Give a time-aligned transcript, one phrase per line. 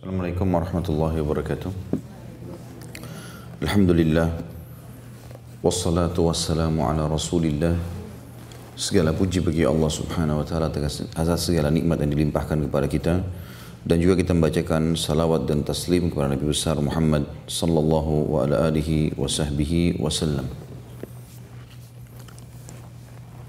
[0.00, 1.72] Assalamualaikum warahmatullahi wabarakatuh.
[3.60, 4.32] Alhamdulillah.
[5.60, 7.76] Wassalatu wassalamu ala rasulillah.
[8.80, 11.04] Segala puji bagi Allah subhanahu wa ta'ala atas
[11.44, 13.20] segala nikmat yang dilimpahkan kepada kita.
[13.84, 19.12] Dan juga kita membacakan salawat dan taslim kepada Nabi besar Muhammad sallallahu wa ala alihi
[19.20, 20.48] wa sahbihi wasallam.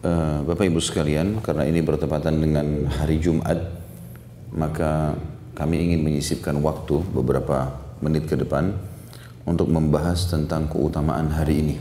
[0.03, 3.71] Uh, Bapak Ibu sekalian, karena ini bertepatan dengan hari Jumat,
[4.51, 5.15] maka
[5.61, 7.69] kami ingin menyisipkan waktu beberapa
[8.01, 8.73] menit ke depan
[9.45, 11.77] untuk membahas tentang keutamaan hari ini.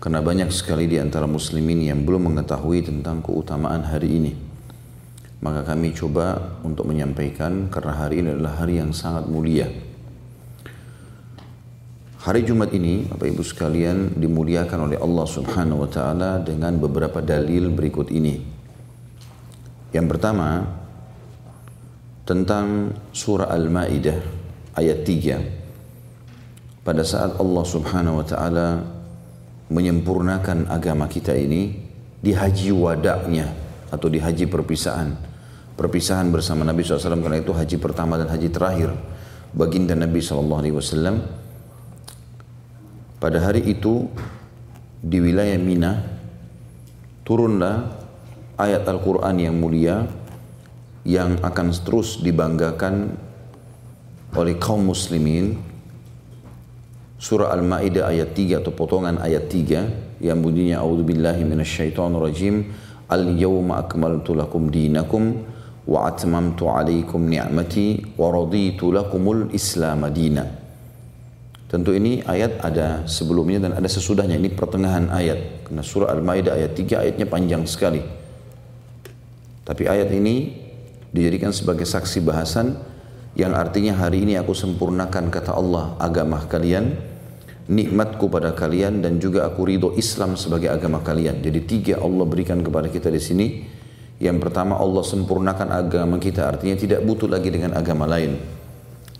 [0.00, 4.32] Karena banyak sekali di antara muslimin yang belum mengetahui tentang keutamaan hari ini.
[5.44, 9.68] Maka kami coba untuk menyampaikan karena hari ini adalah hari yang sangat mulia.
[12.24, 17.68] Hari Jumat ini, Bapak Ibu sekalian, dimuliakan oleh Allah Subhanahu wa taala dengan beberapa dalil
[17.68, 18.40] berikut ini.
[19.92, 20.64] Yang pertama,
[22.26, 24.18] tentang surah Al-Maidah
[24.74, 26.82] ayat 3.
[26.82, 28.82] Pada saat Allah Subhanahu wa taala
[29.70, 31.74] menyempurnakan agama kita ini
[32.18, 33.54] di haji wadaknya
[33.94, 35.14] atau di haji perpisahan.
[35.78, 38.90] Perpisahan bersama Nabi SAW karena itu haji pertama dan haji terakhir
[39.54, 40.66] baginda Nabi SAW
[43.16, 44.08] pada hari itu
[45.00, 45.92] di wilayah Mina
[47.24, 47.96] turunlah
[48.60, 50.04] ayat Al-Quran yang mulia
[51.06, 53.14] yang akan terus dibanggakan
[54.34, 55.54] oleh kaum muslimin
[57.16, 62.54] surah Al-Maidah ayat 3 atau potongan ayat 3 yang bunyinya a'udzubillahi minasyaitonirrajim
[63.06, 65.46] al-yawma akmaltu lakum dinakum
[65.86, 70.66] wa atmamtu alaikum ni'mati wa raditu lakumul islam madina
[71.66, 74.38] Tentu ini ayat ada sebelumnya dan ada sesudahnya.
[74.38, 75.66] Ini pertengahan ayat.
[75.66, 77.98] Karena surah Al-Maidah ayat 3 ayatnya panjang sekali.
[79.66, 80.65] Tapi ayat ini
[81.14, 82.78] dijadikan sebagai saksi bahasan
[83.36, 86.96] yang artinya hari ini aku sempurnakan kata Allah agama kalian,
[87.68, 91.44] nikmatku pada kalian dan juga aku ridho Islam sebagai agama kalian.
[91.44, 93.46] Jadi tiga Allah berikan kepada kita di sini.
[94.16, 98.40] Yang pertama Allah sempurnakan agama kita artinya tidak butuh lagi dengan agama lain.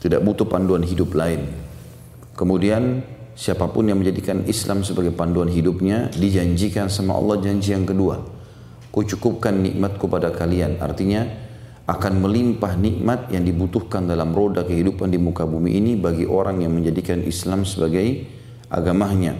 [0.00, 1.44] Tidak butuh panduan hidup lain.
[2.32, 3.04] Kemudian
[3.36, 8.24] siapa pun yang menjadikan Islam sebagai panduan hidupnya dijanjikan sama Allah janji yang kedua.
[8.88, 10.80] Ku cukupkan nikmatku pada kalian.
[10.80, 11.44] Artinya
[11.86, 16.74] akan melimpah nikmat yang dibutuhkan dalam roda kehidupan di muka bumi ini bagi orang yang
[16.74, 18.26] menjadikan Islam sebagai
[18.66, 19.38] agamanya.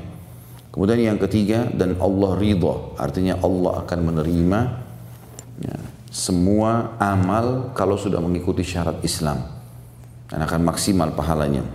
[0.71, 2.95] Kemudian yang ketiga dan Allah ridha.
[3.03, 4.61] Artinya Allah akan menerima
[5.59, 5.77] ya,
[6.07, 9.43] semua amal kalau sudah mengikuti syarat Islam.
[10.31, 11.67] Dan akan maksimal pahalanya.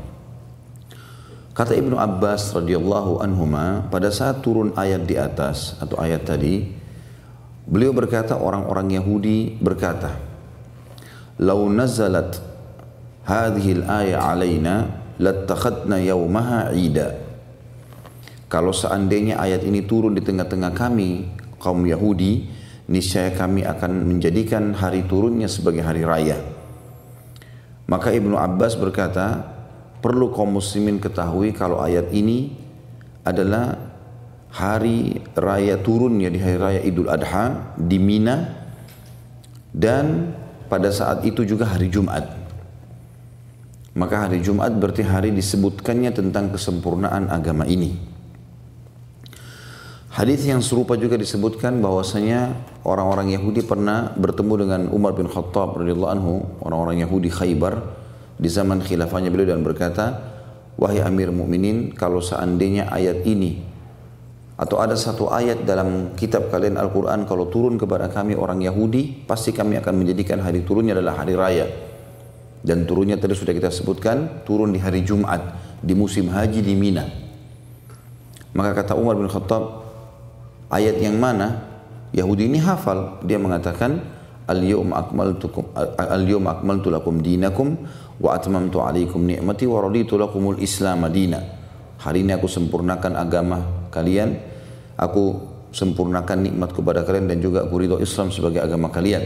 [1.52, 6.64] Kata Ibnu Abbas radhiyallahu anhuma pada saat turun ayat di atas atau ayat tadi
[7.68, 10.31] beliau berkata orang-orang Yahudi berkata
[11.42, 12.38] "Lau nazalat
[13.26, 14.88] hadhihi al-aya alaina
[15.18, 17.18] lattakhadna yawmaha 'ida."
[18.52, 22.52] Kalau seandainya ayat ini turun di tengah-tengah kami kaum Yahudi,
[22.92, 26.36] niscaya kami akan menjadikan hari turunnya sebagai hari raya.
[27.88, 29.40] Maka Ibnu Abbas berkata,
[30.04, 32.52] perlu kaum muslimin ketahui kalau ayat ini
[33.24, 33.78] adalah
[34.52, 38.68] hari raya turunnya di hari raya Idul Adha di Mina
[39.72, 40.36] dan
[40.72, 42.32] pada saat itu juga hari Jumat.
[43.92, 48.00] Maka hari Jumat berarti hari disebutkannya tentang kesempurnaan agama ini.
[50.16, 52.56] Hadis yang serupa juga disebutkan bahwasanya
[52.88, 56.34] orang-orang Yahudi pernah bertemu dengan Umar bin Khattab radhiyallahu anhu,
[56.64, 57.80] orang-orang Yahudi Khaybar
[58.40, 60.20] di zaman khilafahnya beliau dan berkata,
[60.80, 63.71] Wahai Amir Mukminin, kalau seandainya ayat ini
[64.62, 69.50] atau ada satu ayat dalam kitab kalian Al-Quran kalau turun kepada kami orang Yahudi, pasti
[69.50, 71.66] kami akan menjadikan hari turunnya adalah hari raya.
[72.62, 75.42] Dan turunnya tadi sudah kita sebutkan, turun di hari Jumat,
[75.82, 77.10] di musim haji di Mina.
[78.54, 79.82] Maka kata Umar bin Khattab,
[80.70, 81.66] ayat yang mana?
[82.14, 83.18] Yahudi ini hafal.
[83.26, 83.98] Dia mengatakan,
[84.46, 85.48] Al-yawm akmaltu
[85.98, 87.82] al-yawm akmaltu lakum dinakum
[88.20, 91.40] wa atmamtu alaikum ni'mati wa raditu lakumul Islam madina.
[91.98, 94.51] Hari ini aku sempurnakan agama kalian,
[95.02, 95.42] aku
[95.74, 99.24] sempurnakan nikmat kepada kalian dan juga aku ridho Islam sebagai agama kalian.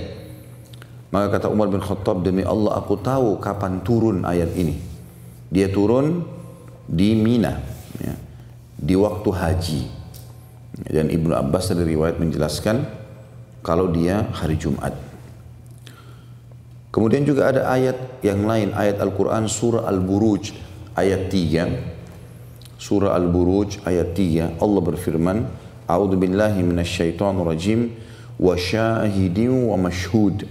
[1.12, 4.80] Maka kata Umar bin Khattab demi Allah aku tahu kapan turun ayat ini.
[5.52, 6.26] Dia turun
[6.86, 7.60] di Mina,
[8.00, 8.16] ya,
[8.78, 9.82] di waktu haji.
[10.76, 12.84] Dan Ibnu Abbas dari riwayat menjelaskan
[13.64, 14.92] kalau dia hari Jumat.
[16.92, 20.56] Kemudian juga ada ayat yang lain, ayat Al-Quran surah Al-Buruj
[20.96, 22.80] ayat 3.
[22.80, 25.38] Surah Al-Buruj ayat 3 Allah berfirman,
[25.86, 27.94] A'udzu billahi minasyaitonir rajim
[28.42, 30.46] wa syahidin wa mashhud.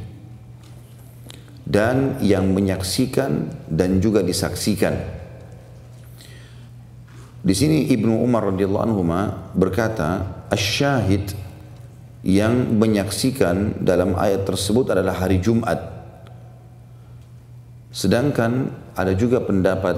[1.65, 5.01] dan yang menyaksikan dan juga disaksikan.
[7.45, 9.01] Di sini Ibnu Umar radhiyallahu anhu
[9.57, 11.33] berkata, "Asy-syahid
[12.25, 15.81] yang menyaksikan dalam ayat tersebut adalah hari Jumat."
[17.93, 19.97] Sedangkan ada juga pendapat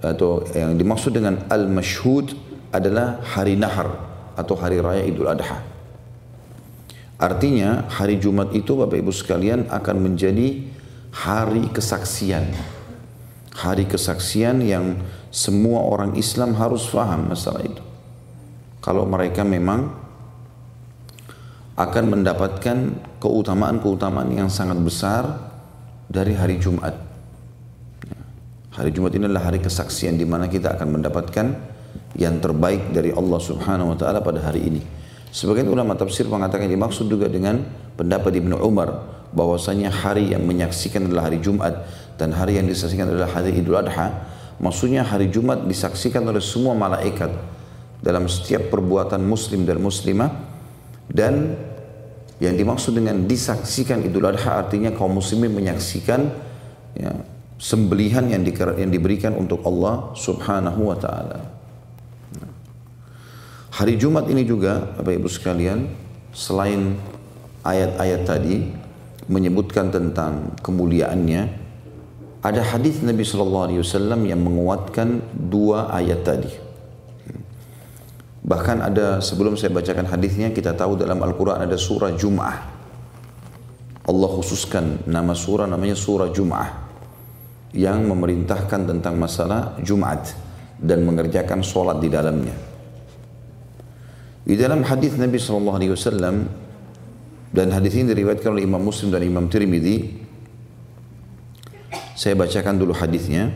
[0.00, 2.36] atau yang dimaksud dengan al-mashhud
[2.72, 4.05] adalah hari nahar
[4.36, 5.64] atau hari raya Idul Adha.
[7.16, 10.60] Artinya hari Jumat itu Bapak Ibu sekalian akan menjadi
[11.16, 12.52] hari kesaksian.
[13.56, 15.00] Hari kesaksian yang
[15.32, 17.80] semua orang Islam harus faham masalah itu.
[18.84, 19.96] Kalau mereka memang
[21.76, 22.76] akan mendapatkan
[23.16, 25.24] keutamaan-keutamaan yang sangat besar
[26.08, 26.96] dari hari Jumat.
[28.76, 31.46] Hari Jumat ini adalah hari kesaksian di mana kita akan mendapatkan
[32.16, 34.82] yang terbaik dari Allah Subhanahu wa taala pada hari ini.
[35.28, 37.60] Sebagian ulama tafsir mengatakan dimaksud juga dengan
[37.94, 39.04] pendapat Ibnu Umar
[39.36, 41.76] bahwasanya hari yang menyaksikan adalah hari Jumat
[42.16, 44.24] dan hari yang disaksikan adalah hari Idul Adha,
[44.56, 47.28] maksudnya hari Jumat disaksikan oleh semua malaikat
[48.00, 50.32] dalam setiap perbuatan muslim dan muslimah
[51.12, 51.52] dan
[52.40, 56.32] yang dimaksud dengan disaksikan Idul Adha artinya kaum muslimin menyaksikan
[56.96, 57.12] ya,
[57.60, 61.55] sembelihan yang, di, yang diberikan untuk Allah Subhanahu wa taala.
[63.76, 65.84] Hari Jumat ini juga Bapak Ibu sekalian
[66.32, 66.96] selain
[67.60, 68.72] ayat-ayat tadi
[69.28, 71.42] menyebutkan tentang kemuliaannya,
[72.40, 75.20] ada hadis Nabi Shallallahu Alaihi Wasallam yang menguatkan
[75.52, 76.48] dua ayat tadi.
[78.48, 82.56] Bahkan ada sebelum saya bacakan hadisnya kita tahu dalam Al-Quran ada surah Jum'ah.
[84.08, 86.70] Allah khususkan nama surah namanya surah Jum'ah
[87.76, 90.32] yang memerintahkan tentang masalah Jumat
[90.80, 92.65] dan mengerjakan sholat di dalamnya.
[94.46, 96.46] Di dalam hadis Nabi Shallallahu Alaihi Wasallam
[97.50, 100.22] dan hadis ini diriwayatkan oleh Imam Muslim dan Imam Tirmidzi.
[102.14, 103.50] Saya bacakan dulu hadisnya.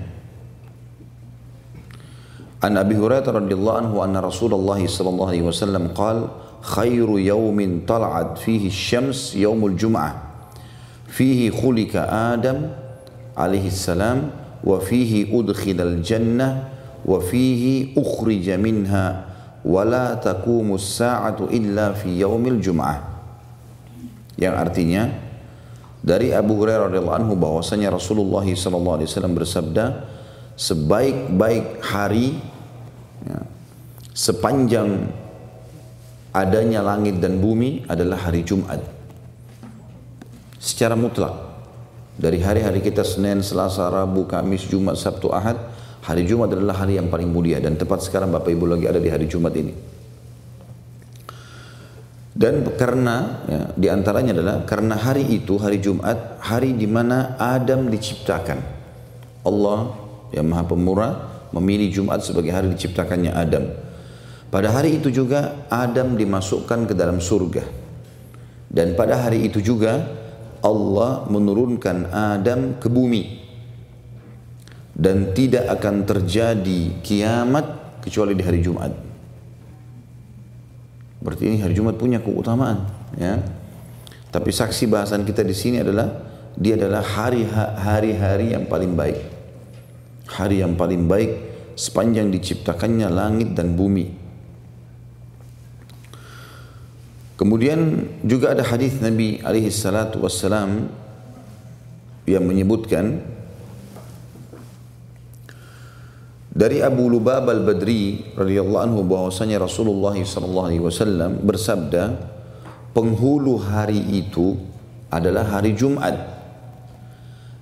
[2.59, 6.29] An Abi Hurairah radhiyallahu anhu anna Rasulullah sallallahu alaihi wasallam qaal
[6.61, 10.13] khairu yawmin tal'at fihi syams yaumul jum'ah
[11.09, 12.05] fihi khulika
[12.37, 12.69] Adam
[13.33, 14.29] alaihi salam
[14.61, 16.69] wa fihi udkhilal jannah
[17.01, 17.97] wa fihi
[19.65, 22.99] ukhrija minha wa la taqumu as-sa'atu illa fi yaumil jum'ah.
[24.41, 25.03] Yang artinya
[26.01, 29.85] dari Abu Hurairah radhiyallahu anhu bahwasanya Rasulullah sallallahu alaihi wasallam bersabda
[30.57, 32.41] sebaik-baik hari
[33.29, 33.41] ya,
[34.17, 35.13] sepanjang
[36.33, 38.81] adanya langit dan bumi adalah hari Jumat.
[40.61, 41.33] Secara mutlak
[42.21, 45.57] dari hari-hari kita Senin, Selasa, Rabu, Kamis, Jumat, Sabtu, Ahad
[46.05, 49.09] hari Jumat adalah hari yang paling mulia dan tepat sekarang Bapak Ibu lagi ada di
[49.13, 50.01] hari Jumat ini
[52.31, 57.91] dan karena ya, di antaranya adalah karena hari itu hari Jumat hari di mana Adam
[57.91, 58.81] diciptakan.
[59.45, 59.93] Allah
[60.31, 61.13] yang Maha Pemurah
[61.51, 63.67] memilih Jumat sebagai hari diciptakannya Adam.
[64.49, 67.67] Pada hari itu juga Adam dimasukkan ke dalam surga.
[68.71, 69.99] Dan pada hari itu juga
[70.63, 73.40] Allah menurunkan Adam ke bumi.
[75.01, 77.65] Dan tidak akan terjadi kiamat
[78.05, 78.93] kecuali di hari Jumat.
[81.25, 82.85] Berarti ini hari Jumat punya keutamaan,
[83.17, 83.41] ya.
[84.29, 86.09] Tapi saksi bahasan kita di sini adalah
[86.53, 89.19] dia adalah hari hari-hari yang paling baik.
[90.29, 91.31] Hari yang paling baik
[91.81, 94.21] sepanjang diciptakannya langit dan bumi.
[97.41, 100.93] Kemudian juga ada hadis Nabi alaihi salatu wassalam
[102.29, 103.25] yang menyebutkan
[106.51, 112.19] Dari Abu Lubab al-Badri radhiyallahu anhu bahwasanya Rasulullah sallallahu alaihi wasallam bersabda,
[112.91, 114.59] penghulu hari itu
[115.15, 116.43] adalah hari Jumat.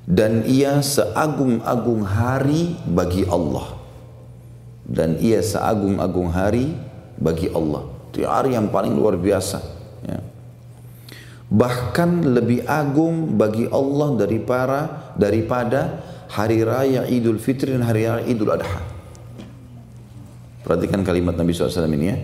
[0.09, 3.76] Dan ia seagung-agung hari bagi Allah.
[4.88, 6.73] Dan ia seagung-agung hari
[7.21, 7.85] bagi Allah.
[8.09, 9.61] Itu hari yang paling luar biasa
[10.09, 10.18] ya.
[11.52, 14.78] bahkan lebih agung bagi Allah daripada
[15.12, 18.80] daripada hari raya Idul Fitri dan hari raya Idul Adha.
[20.64, 22.18] Perhatikan kalimat Nabi SAW ini ya.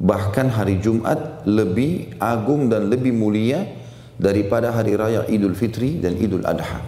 [0.00, 3.68] Bahkan hari Jumat lebih agung dan lebih mulia
[4.16, 6.80] daripada hari raya Idul Fitri dan Idul Adha.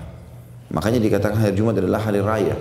[0.73, 2.57] Makanya dikatakan hari Jumat adalah hari raya.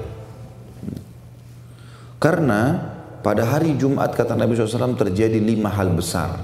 [2.19, 2.91] Karena
[3.23, 6.35] pada hari Jumat kata Nabi SAW terjadi lima hal besar.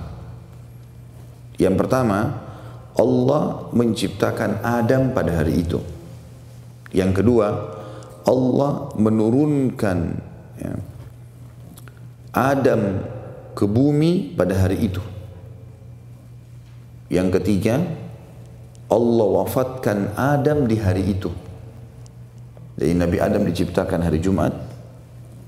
[1.60, 2.48] Yang pertama,
[2.96, 5.97] Allah menciptakan Adam pada hari itu.
[6.92, 7.48] Yang kedua,
[8.28, 9.98] Allah menurunkan
[10.60, 10.74] ya,
[12.36, 12.82] Adam
[13.56, 15.02] ke bumi pada hari itu.
[17.08, 17.80] Yang ketiga,
[18.88, 21.32] Allah wafatkan Adam di hari itu.
[22.78, 24.54] Jadi Nabi Adam diciptakan hari Jumat,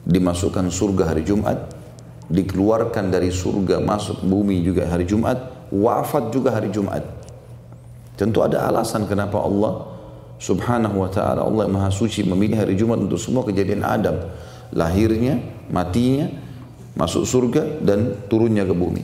[0.08, 1.62] dimasukkan surga hari Jumat,
[2.32, 7.06] dikeluarkan dari surga masuk bumi juga hari Jumat, wafat juga hari Jumat.
[8.18, 9.99] Tentu ada alasan kenapa Allah
[10.40, 14.16] subhanahu wa ta'ala Allah yang maha suci memilih hari Jumat untuk semua kejadian Adam.
[14.72, 16.32] Lahirnya, matinya,
[16.96, 19.04] masuk surga dan turunnya ke bumi.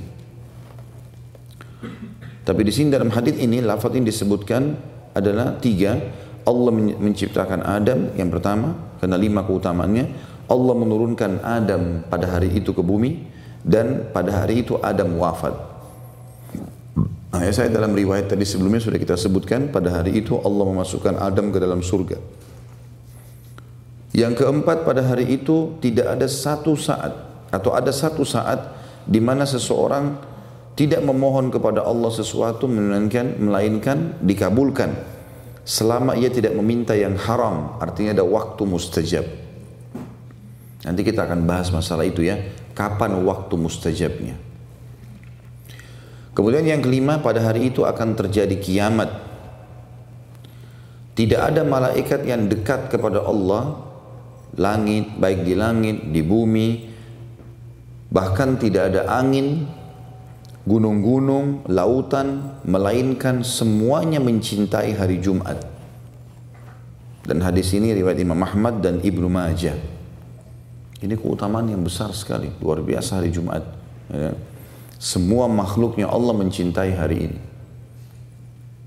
[2.45, 4.77] Tapi di sini dalam hadis ini lafaz ini disebutkan
[5.11, 6.23] adalah tiga.
[6.45, 10.05] Allah menciptakan Adam yang pertama karena lima keutamaannya.
[10.45, 13.25] Allah menurunkan Adam pada hari itu ke bumi
[13.65, 15.74] dan pada hari itu Adam wafat.
[17.35, 21.19] Nah, ya saya dalam riwayat tadi sebelumnya sudah kita sebutkan pada hari itu Allah memasukkan
[21.19, 22.15] Adam ke dalam surga.
[24.15, 27.11] Yang keempat pada hari itu tidak ada satu saat
[27.51, 28.71] atau ada satu saat
[29.03, 30.15] di mana seseorang
[30.79, 34.95] tidak memohon kepada Allah sesuatu melainkan melainkan dikabulkan
[35.67, 39.27] selama ia tidak meminta yang haram artinya ada waktu mustajab.
[40.87, 42.39] Nanti kita akan bahas masalah itu ya.
[42.71, 44.44] Kapan waktu mustajabnya
[46.35, 49.09] kemudian yang kelima pada hari itu akan terjadi kiamat
[51.15, 53.79] tidak ada malaikat yang dekat kepada Allah
[54.59, 56.67] langit baik di langit di bumi
[58.11, 59.65] bahkan tidak ada angin
[60.65, 65.61] gunung-gunung, lautan, melainkan semuanya mencintai hari Jumat.
[67.25, 69.77] Dan hadis ini riwayat Imam Ahmad dan Ibnu Majah.
[71.01, 73.61] Ini keutamaan yang besar sekali, luar biasa hari Jumat.
[74.09, 74.33] Ya.
[74.95, 77.39] Semua makhluknya Allah mencintai hari ini.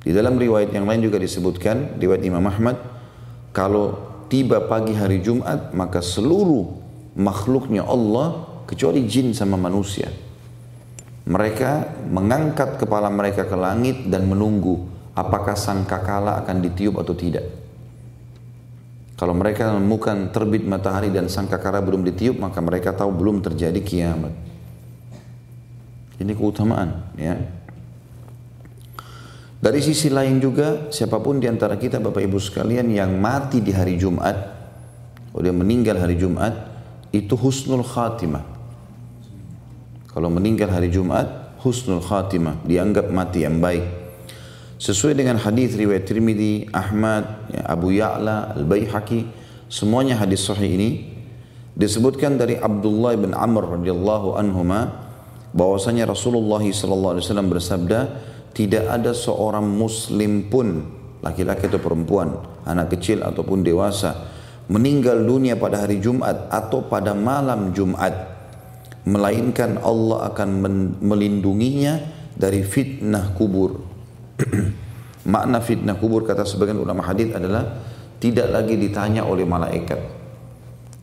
[0.03, 2.81] Di dalam riwayat yang lain juga disebutkan, riwayat Imam Ahmad,
[3.53, 3.99] kalau
[4.33, 6.65] tiba pagi hari Jumat, maka seluruh
[7.19, 10.09] makhluknya Allah, kecuali jin sama manusia,
[11.29, 17.45] mereka mengangkat kepala mereka ke langit dan menunggu apakah sang kakala akan ditiup atau tidak.
[19.19, 23.83] Kalau mereka menemukan terbit matahari dan sang kakala belum ditiup, maka mereka tahu belum terjadi
[23.83, 24.31] kiamat.
[26.19, 27.39] Ini keutamaan, ya.
[29.59, 33.75] Dari sisi lain juga, siapa pun di antara kita Bapak Ibu sekalian yang mati di
[33.75, 34.35] hari Jumat,
[35.31, 36.55] atau dia meninggal hari Jumat,
[37.15, 38.43] itu husnul khatimah.
[40.11, 43.87] Kalau meninggal hari Jumat, husnul khatimah, dianggap mati yang baik.
[44.79, 49.27] Sesuai dengan hadis riwayat Tirmidzi, Ahmad, ya, Abu Ya'la, Al-Baihaqi,
[49.67, 50.91] semuanya hadis sahih ini
[51.79, 55.08] disebutkan dari Abdullah bin Amr radhiyallahu anhuma
[55.53, 58.01] bahwasanya Rasulullah wasallam bersabda,
[58.53, 60.83] tidak ada seorang muslim pun
[61.23, 64.39] laki-laki atau perempuan, anak kecil ataupun dewasa
[64.69, 68.13] meninggal dunia pada hari Jumat atau pada malam Jumat
[69.09, 70.49] melainkan Allah akan
[71.01, 71.97] melindunginya
[72.37, 73.81] dari fitnah kubur.
[75.33, 77.81] Makna fitnah kubur kata sebagian ulama hadis adalah
[78.21, 80.18] tidak lagi ditanya oleh malaikat.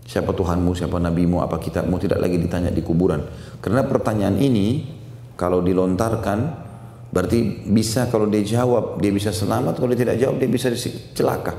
[0.06, 3.26] Siapa Tuhanmu, siapa nabimu, apa kitabmu tidak lagi ditanya di kuburan.
[3.58, 4.86] Karena pertanyaan ini
[5.34, 6.64] kalau dilontarkan
[7.10, 10.70] berarti bisa kalau dia jawab dia bisa selamat, kalau dia tidak jawab dia bisa
[11.18, 11.58] celaka.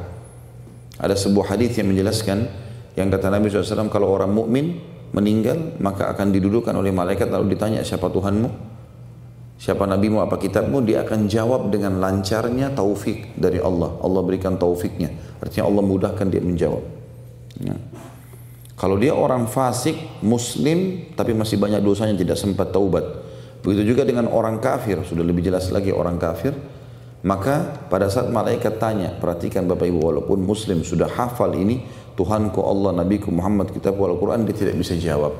[0.96, 2.46] Ada sebuah hadis yang menjelaskan
[2.94, 4.78] yang kata Nabi SAW kalau orang mukmin
[5.10, 8.78] meninggal maka akan didudukan oleh malaikat lalu ditanya siapa Tuhanmu?
[9.56, 10.20] Siapa nabimu?
[10.20, 10.84] Apa kitabmu?
[10.84, 13.96] Dia akan jawab dengan lancarnya taufik dari Allah.
[14.04, 15.08] Allah berikan taufiknya.
[15.40, 16.84] Artinya Allah mudahkan dia menjawab.
[17.64, 17.76] Ya.
[18.76, 23.04] Kalau dia orang fasik muslim tapi masih banyak dosanya tidak sempat taubat.
[23.64, 25.00] Begitu juga dengan orang kafir.
[25.00, 26.52] Sudah lebih jelas lagi orang kafir.
[27.24, 31.82] Maka pada saat malaikat tanya perhatikan Bapak Ibu walaupun muslim sudah hafal ini
[32.14, 35.36] Tuhanku Allah, Nabiku Muhammad, kitab Al-Quran, dia tidak bisa jawab.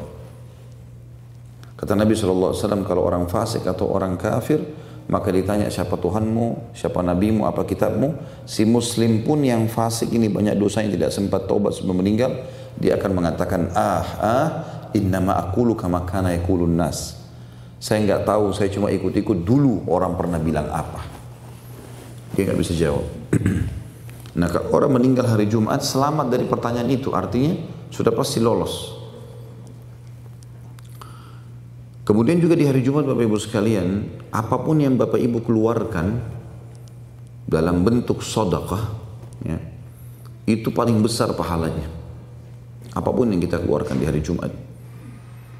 [1.76, 2.56] Kata Nabi SAW,
[2.88, 4.60] kalau orang fasik atau orang kafir,
[5.06, 8.42] maka ditanya siapa Tuhanmu, siapa Nabimu, apa kitabmu.
[8.44, 12.32] Si Muslim pun yang fasik ini banyak dosa yang tidak sempat taubat sebelum meninggal,
[12.76, 14.48] dia akan mengatakan, ah, ah,
[14.92, 17.16] innama akulu kama kana yakulun nas.
[17.76, 21.04] Saya nggak tahu, saya cuma ikut-ikut dulu orang pernah bilang apa.
[22.36, 23.06] Dia nggak bisa jawab.
[24.36, 27.56] Nah kalau orang meninggal hari Jumat selamat dari pertanyaan itu artinya
[27.88, 28.92] sudah pasti lolos.
[32.04, 36.20] Kemudian juga di hari Jumat Bapak Ibu sekalian, apa pun yang Bapak Ibu keluarkan
[37.48, 38.92] dalam bentuk sodakah,
[39.42, 39.58] ya,
[40.46, 41.90] itu paling besar pahalanya.
[42.96, 44.48] Apa pun yang kita keluarkan di hari Jumat.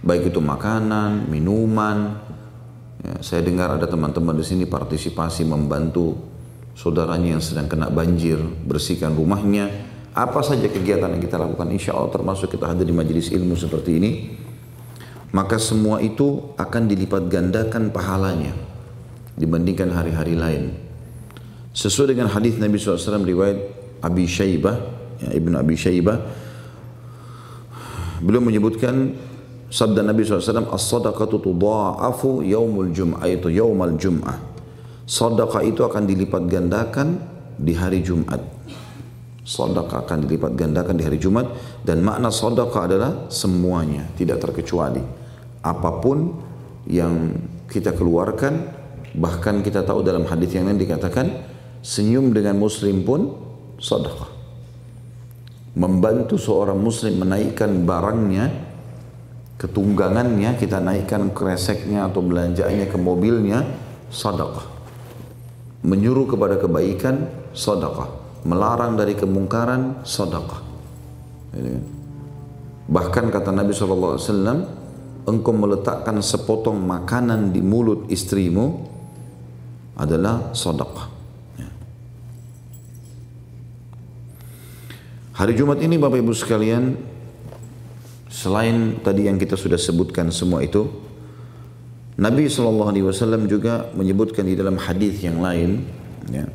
[0.00, 2.16] Baik itu makanan, minuman,
[3.04, 6.16] ya, saya dengar ada teman-teman di sini partisipasi membantu
[6.72, 9.68] saudaranya yang sedang kena banjir, bersihkan rumahnya,
[10.16, 13.90] apa saja kegiatan yang kita lakukan, insya Allah termasuk kita hadir di majelis ilmu seperti
[14.00, 14.10] ini,
[15.36, 18.56] maka semua itu akan dilipat gandakan pahalanya
[19.36, 20.72] dibandingkan hari-hari lain.
[21.76, 23.58] Sesuai dengan hadis Nabi SAW riwayat
[24.00, 24.76] Abi Syaibah,
[25.20, 26.45] ya, Ibnu Abi Syaibah,
[28.22, 29.16] beliau menyebutkan
[29.70, 34.38] sabda Nabi SAW, As-sadaqatu tudha'afu yaumul jum'ah, itu yaumal jum'ah.
[35.06, 37.22] Sadaqah itu akan dilipat gandakan
[37.56, 38.42] di hari Jumat.
[39.46, 41.46] Sadaqah akan dilipat gandakan di hari Jumat
[41.86, 44.98] dan makna sadaqah adalah semuanya, tidak terkecuali.
[45.62, 46.34] Apa pun
[46.90, 47.34] yang
[47.70, 48.66] kita keluarkan,
[49.14, 51.54] bahkan kita tahu dalam hadis yang lain dikatakan,
[51.86, 53.30] Senyum dengan muslim pun
[53.78, 54.35] sedekah.
[55.76, 58.48] Membantu seorang muslim menaikkan barangnya,
[59.60, 63.60] ketunggangannya, kita naikkan kreseknya atau belanjaannya ke mobilnya,
[64.08, 64.64] sedekah.
[65.84, 68.08] Menyuruh kepada kebaikan, sedekah.
[68.48, 70.64] Melarang dari kemungkaran, sedekah.
[72.88, 74.16] Bahkan kata Nabi SAW,
[75.28, 78.80] engkau meletakkan sepotong makanan di mulut istrimu
[80.00, 81.15] adalah sedekah.
[85.36, 86.96] Hari Jumat ini Bapak Ibu sekalian,
[88.32, 90.88] selain tadi yang kita sudah sebutkan semua itu,
[92.16, 95.84] Nabi SAW juga menyebutkan di dalam hadis yang lain,
[96.32, 96.48] ya,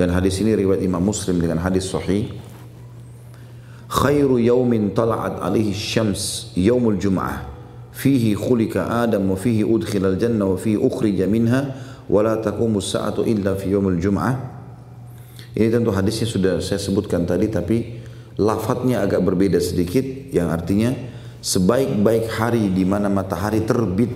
[0.00, 2.32] dan hadis ini riwayat Imam Muslim dengan hadis sahih,
[3.92, 7.44] khairu yaumin tala'at alaihi syams yaumul jum'ah.
[7.92, 11.76] Fihi khulika adam wa fihi udkhila al-jannah wa fihi ukhrija minha
[12.08, 13.68] wa la taqumu as-sa'atu illa fi
[15.54, 18.02] ini tentu hadisnya sudah saya sebutkan tadi tapi
[18.38, 20.02] lafadznya agak berbeda sedikit
[20.34, 20.94] yang artinya
[21.44, 24.10] sebaik-baik hari di mana matahari terbit.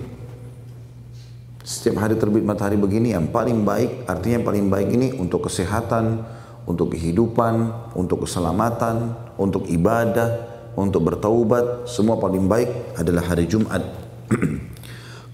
[1.62, 6.24] Setiap hari terbit matahari begini yang paling baik artinya yang paling baik ini untuk kesehatan
[6.64, 10.48] untuk kehidupan untuk keselamatan untuk ibadah
[10.80, 13.84] untuk bertaubat semua paling baik adalah hari Jumat.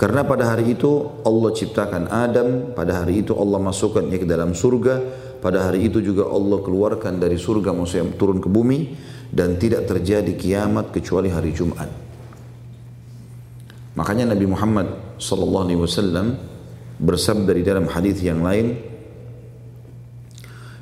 [0.00, 4.99] Karena pada hari itu Allah ciptakan Adam pada hari itu Allah masukkannya ke dalam surga
[5.45, 8.97] pada hari itu juga Allah keluarkan dari surga manusia turun ke bumi
[9.29, 11.85] dan tidak terjadi kiamat kecuali hari Jumat.
[13.92, 16.27] Makanya Nabi Muhammad sallallahu alaihi wasallam
[16.97, 18.73] bersabda di dalam hadis yang lain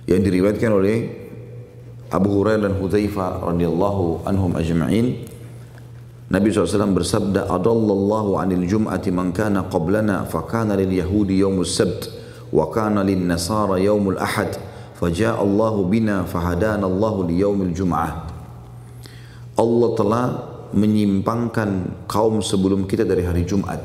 [0.07, 0.97] yang diriwayatkan oleh
[2.15, 5.27] Abu Hurairah dan Hudzaifah radhiyallahu anhum ajma'in
[6.31, 12.22] Nabi SAW bersabda adallallahu anil jum'ati man kana qablana fa kana lil yahudi yaumus sabt
[12.53, 14.55] wa kana lin nasara yaumul ahad
[15.01, 18.31] faja'a Allahu bina fahadana Allahu li yaumil jum'ah.
[19.59, 20.25] Allah telah
[20.73, 23.81] menyimpangkan kaum sebelum kita dari hari Jumat.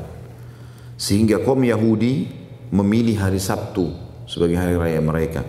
[0.98, 2.26] Sehingga kaum Yahudi
[2.72, 3.92] memilih hari Sabtu
[4.24, 5.44] sebagai hari raya mereka.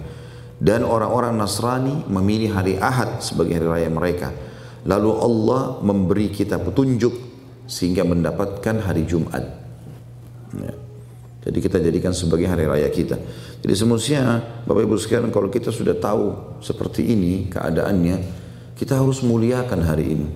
[0.60, 4.36] Dan orang-orang Nasrani memilih hari Ahad sebagai hari raya mereka.
[4.84, 7.16] Lalu Allah memberi kita petunjuk
[7.64, 9.44] sehingga mendapatkan hari Jumat.
[10.60, 10.89] Ya.
[11.40, 13.16] Jadi kita jadikan sebagai hari raya kita.
[13.64, 18.18] Jadi semestinya Bapak Ibu sekalian kalau kita sudah tahu seperti ini keadaannya,
[18.76, 20.28] kita harus muliakan hari ini.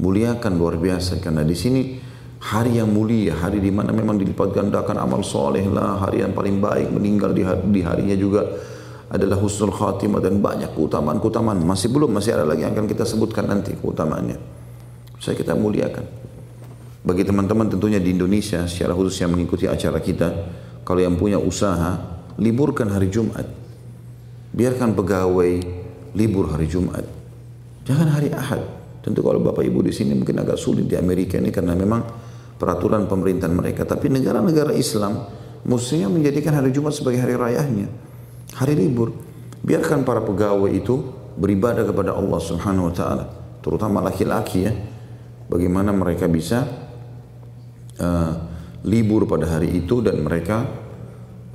[0.00, 1.96] Muliakan luar biasa karena di sini
[2.44, 6.60] hari yang mulia, hari di mana memang dilipat gandakan amal soleh lah, hari yang paling
[6.60, 8.42] baik meninggal di, hari, di harinya juga
[9.12, 11.60] adalah husnul khatimah dan banyak keutamaan-keutamaan.
[11.60, 14.36] Masih belum, masih ada lagi yang akan kita sebutkan nanti keutamaannya.
[15.20, 16.31] Saya kita muliakan.
[17.02, 20.28] Bagi teman-teman tentunya di Indonesia secara khusus yang mengikuti acara kita,
[20.86, 21.98] kalau yang punya usaha,
[22.38, 23.42] liburkan hari Jumat.
[24.54, 25.52] Biarkan pegawai
[26.14, 27.02] libur hari Jumat.
[27.82, 28.62] Jangan hari Ahad.
[29.02, 32.06] Tentu kalau Bapak Ibu di sini mungkin agak sulit di Amerika ini karena memang
[32.54, 33.82] peraturan pemerintahan mereka.
[33.82, 35.26] Tapi negara-negara Islam
[35.66, 37.90] mestinya menjadikan hari Jumat sebagai hari rayanya.
[38.54, 39.10] Hari libur.
[39.66, 41.02] Biarkan para pegawai itu
[41.34, 43.24] beribadah kepada Allah Subhanahu wa taala,
[43.58, 44.74] terutama laki-laki ya.
[45.50, 46.66] Bagaimana mereka bisa
[47.98, 48.32] uh,
[48.86, 50.64] libur pada hari itu dan mereka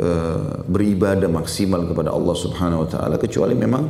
[0.02, 3.16] uh, beribadah maksimal kepada Allah Subhanahu wa taala.
[3.18, 3.90] Kecuali memang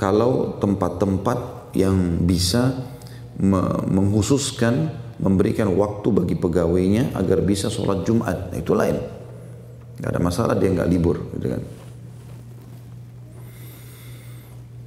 [0.00, 2.92] kalau tempat-tempat yang bisa
[3.40, 8.50] me menghususkan memberikan waktu bagi pegawainya agar bisa sholat Jumat.
[8.52, 8.98] Nah, itu lain.
[10.02, 11.62] Nggak ada masalah dia nggak libur gitu kan.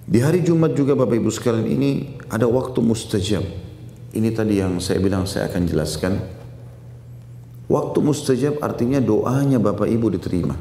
[0.05, 1.91] Di hari Jumat juga Bapak Ibu sekalian ini
[2.29, 3.41] ada waktu mustajab.
[4.13, 6.13] Ini tadi yang saya bilang saya akan jelaskan
[7.65, 10.53] Waktu mustajab artinya doanya Bapak Ibu diterima.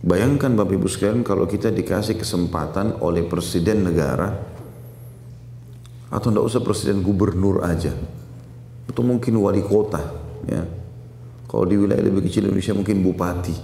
[0.00, 4.32] Bayangkan Bapak Ibu sekalian kalau kita dikasih kesempatan oleh presiden negara
[6.08, 7.92] atau tidak usah presiden gubernur aja
[8.88, 10.00] atau mungkin wali kota
[10.48, 10.64] ya.
[11.48, 13.56] Kalau di wilayah lebih kecil Indonesia mungkin bupati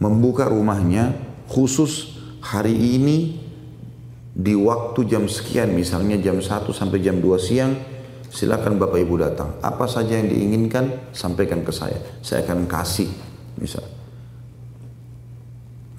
[0.00, 1.12] membuka rumahnya
[1.48, 3.36] khusus hari ini
[4.32, 7.72] di waktu jam sekian misalnya jam 1 sampai jam 2 siang
[8.30, 9.58] silakan Bapak Ibu datang.
[9.60, 11.98] Apa saja yang diinginkan, sampaikan ke saya.
[12.22, 13.10] Saya akan kasih,
[13.58, 13.84] misal.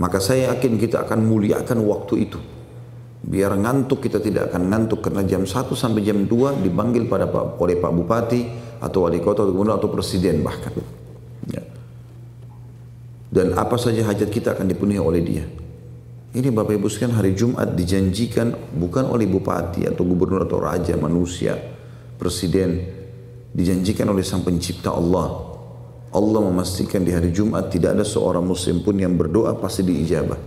[0.02, 2.40] Maka saya yakin kita akan muliakan waktu itu.
[3.22, 7.62] Biar ngantuk kita tidak akan ngantuk karena jam 1 sampai jam 2 dipanggil pada Pak,
[7.62, 8.42] oleh Pak Bupati
[8.82, 10.74] atau wali kota atau gubernur atau presiden bahkan.
[11.46, 11.62] Ya.
[13.30, 15.46] Dan apa saja hajat kita akan dipenuhi oleh dia.
[16.34, 21.60] Ini Bapak Ibu sekalian hari Jumat dijanjikan bukan oleh bupati atau gubernur atau raja manusia,
[22.22, 22.86] presiden
[23.50, 25.50] dijanjikan oleh sang pencipta Allah.
[26.14, 30.38] Allah memastikan di hari Jumat tidak ada seorang muslim pun yang berdoa pasti diijabah.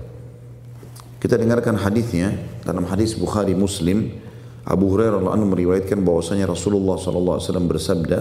[1.18, 4.12] Kita dengarkan hadisnya dalam hadis Bukhari Muslim
[4.64, 8.18] Abu Hurairah radhiallahu anhu meriwayatkan bahwasanya Rasulullah sallallahu alaihi wasallam bersabda,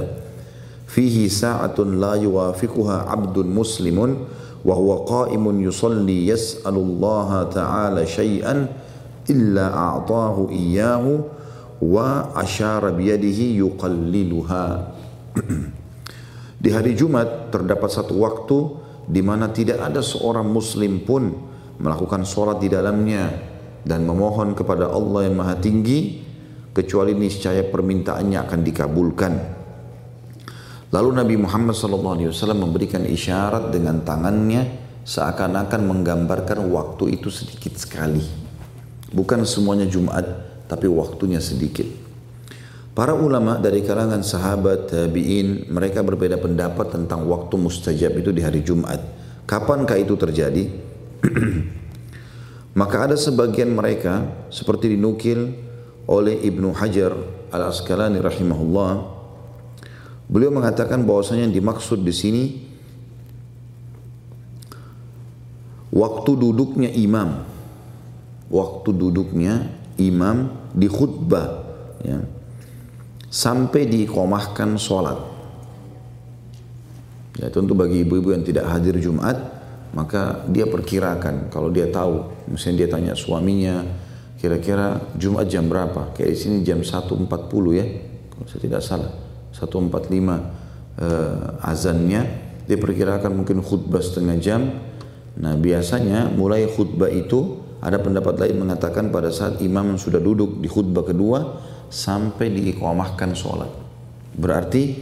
[0.87, 4.27] "Fihi sa'atun la yuwafiquha 'abdun muslimun
[4.63, 8.67] wa huwa qa'imun yusalli yas'alullaha ta'ala shay'an
[9.27, 11.42] illa a'tahu iyyahu."
[11.83, 14.65] wa asyara biyadihi yuqalliluha.
[16.63, 18.57] Di hari Jumat terdapat satu waktu
[19.03, 21.27] di mana tidak ada seorang muslim pun
[21.75, 23.27] melakukan sholat di dalamnya
[23.83, 26.23] dan memohon kepada Allah yang Maha Tinggi
[26.71, 29.33] kecuali niscaya permintaannya akan dikabulkan.
[30.93, 34.63] Lalu Nabi Muhammad SAW memberikan isyarat dengan tangannya
[35.03, 38.23] seakan-akan menggambarkan waktu itu sedikit sekali.
[39.11, 41.85] Bukan semuanya Jumat, tapi waktunya sedikit.
[42.93, 48.61] Para ulama dari kalangan sahabat, tabi'in, mereka berbeda pendapat tentang waktu mustajab itu di hari
[48.61, 49.01] Jumat.
[49.49, 50.69] Kapankah itu terjadi?
[52.79, 55.57] Maka ada sebagian mereka seperti dinukil
[56.05, 57.17] oleh Ibnu Hajar
[57.49, 59.13] Al-Asqalani rahimahullah
[60.33, 62.43] Beliau mengatakan bahwasanya yang dimaksud di sini
[65.93, 67.43] waktu duduknya imam.
[68.49, 71.47] Waktu duduknya imam di khutbah
[72.01, 72.19] ya.
[73.33, 75.17] Sampai dikomahkan sholat.
[77.41, 82.85] Ya tentu bagi ibu-ibu yang tidak hadir Jumat maka dia perkirakan kalau dia tahu misalnya
[82.85, 83.85] dia tanya suaminya
[84.41, 87.29] kira-kira Jumat jam berapa kayak di sini jam 1.40
[87.77, 87.85] ya
[88.33, 89.11] kalau saya tidak salah
[89.53, 92.21] 145 uh, azannya
[92.65, 94.61] diperkirakan mungkin khutbah setengah jam
[95.37, 100.71] nah biasanya mulai khutbah itu ada pendapat lain mengatakan pada saat imam sudah duduk di
[100.71, 101.59] khutbah kedua
[101.91, 103.67] sampai diikomahkan sholat.
[104.39, 104.95] Berarti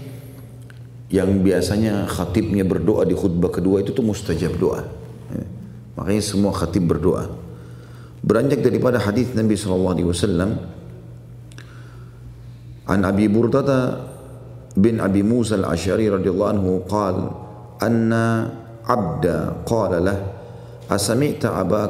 [1.14, 4.82] yang biasanya khatibnya berdoa di khutbah kedua itu tuh mustajab doa.
[5.30, 5.46] Ya.
[5.94, 7.30] Makanya semua khatib berdoa.
[8.26, 10.58] Beranjak daripada hadis Nabi SAW, alaihi wasallam
[12.90, 14.10] an Abi Burdah
[14.74, 17.30] bin Abi Musa al Ashari radhiyallahu anhu qala
[17.78, 18.50] anna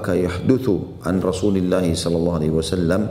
[0.10, 0.66] يحدث
[1.06, 3.02] عن رسول الله صلى الله عليه وسلم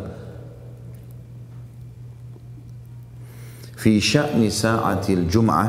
[3.75, 5.67] في شأن ساعة الجمعة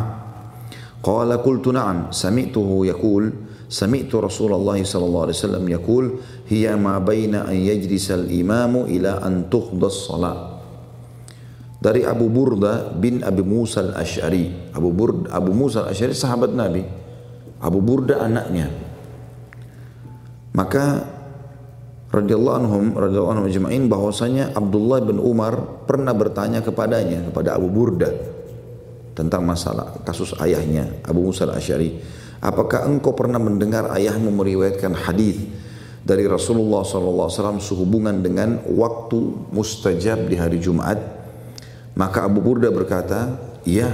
[1.03, 3.23] قال قلت نعم سمعته يقول
[3.69, 6.05] سمعت رسول الله صلى الله عليه وسلم يقول
[6.49, 10.51] هي ما بين أن يجلس الإمام إلى أن تقضى الصلاة
[11.81, 14.69] dari Abu Burda bin Abi Musa al-Ash'ari.
[14.77, 16.85] Abu, Burda, Abu Musa al-Ash'ari sahabat Nabi.
[17.57, 18.90] Abu Burda anaknya.
[20.51, 21.07] Maka
[22.11, 28.11] radhiyallahu anhum radhiyallahu anhum ajma'in bahwasanya Abdullah bin Umar pernah bertanya kepadanya kepada Abu Burda
[29.15, 32.03] tentang masalah kasus ayahnya Abu Musa al-Ash'ari.
[32.43, 35.39] Apakah engkau pernah mendengar ayahmu meriwayatkan hadis
[36.01, 39.19] dari Rasulullah SAW sehubungan dengan waktu
[39.53, 40.97] mustajab di hari Jumat?
[41.95, 43.93] Maka Abu Burda berkata, "Ya,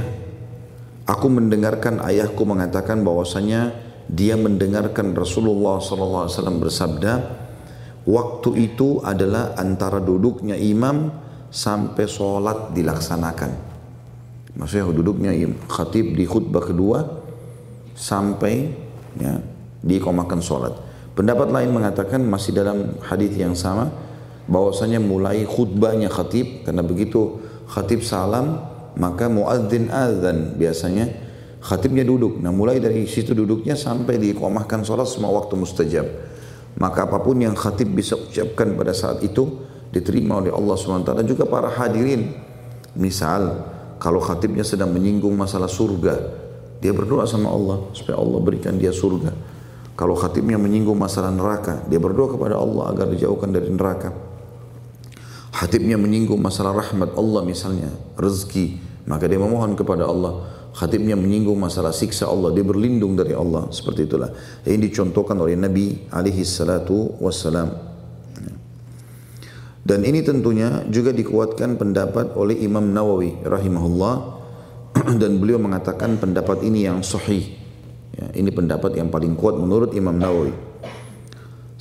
[1.04, 6.32] aku mendengarkan ayahku mengatakan bahwasanya dia mendengarkan Rasulullah SAW
[6.63, 7.13] bersabda,
[8.08, 11.12] waktu itu adalah antara duduknya imam
[11.52, 13.52] sampai sholat dilaksanakan.
[14.58, 15.32] Maksudnya duduknya
[15.67, 17.04] khatib di khutbah kedua
[17.93, 18.72] sampai
[19.20, 19.38] ya,
[19.84, 20.74] dikomakan sholat.
[21.13, 23.91] Pendapat lain mengatakan masih dalam hadis yang sama
[24.48, 28.63] bahwasanya mulai khutbahnya khatib karena begitu khatib salam
[28.96, 31.27] maka muadzin azan biasanya
[31.68, 32.40] khatibnya duduk.
[32.40, 36.08] Nah mulai dari situ duduknya sampai diiqamahkan sholat semua waktu mustajab.
[36.80, 41.44] Maka apa pun yang khatib bisa ucapkan pada saat itu diterima oleh Allah SWT juga
[41.44, 42.32] para hadirin.
[42.96, 43.68] Misal
[44.00, 46.16] kalau khatibnya sedang menyinggung masalah surga
[46.78, 49.34] dia berdoa sama Allah supaya Allah berikan dia surga.
[49.98, 54.14] Kalau khatibnya menyinggung masalah neraka dia berdoa kepada Allah agar dijauhkan dari neraka.
[55.58, 58.78] Khatibnya menyinggung masalah rahmat Allah misalnya, rezeki,
[59.10, 60.57] maka dia memohon kepada Allah.
[60.78, 63.66] Khatibnya menyinggung masalah siksa Allah, dia berlindung dari Allah.
[63.74, 64.30] Seperti itulah.
[64.62, 67.74] Ini dicontohkan oleh Nabi alaihi salatu wassalam.
[69.82, 74.16] Dan ini tentunya juga dikuatkan pendapat oleh Imam Nawawi rahimahullah
[75.22, 77.58] dan beliau mengatakan pendapat ini yang sahih.
[78.13, 80.54] Ya, ini pendapat yang paling kuat menurut Imam Nawawi.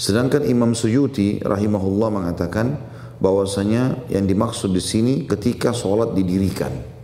[0.00, 2.80] Sedangkan Imam Suyuti rahimahullah mengatakan
[3.20, 6.95] bahwasanya yang dimaksud di sini ketika sholat didirikan.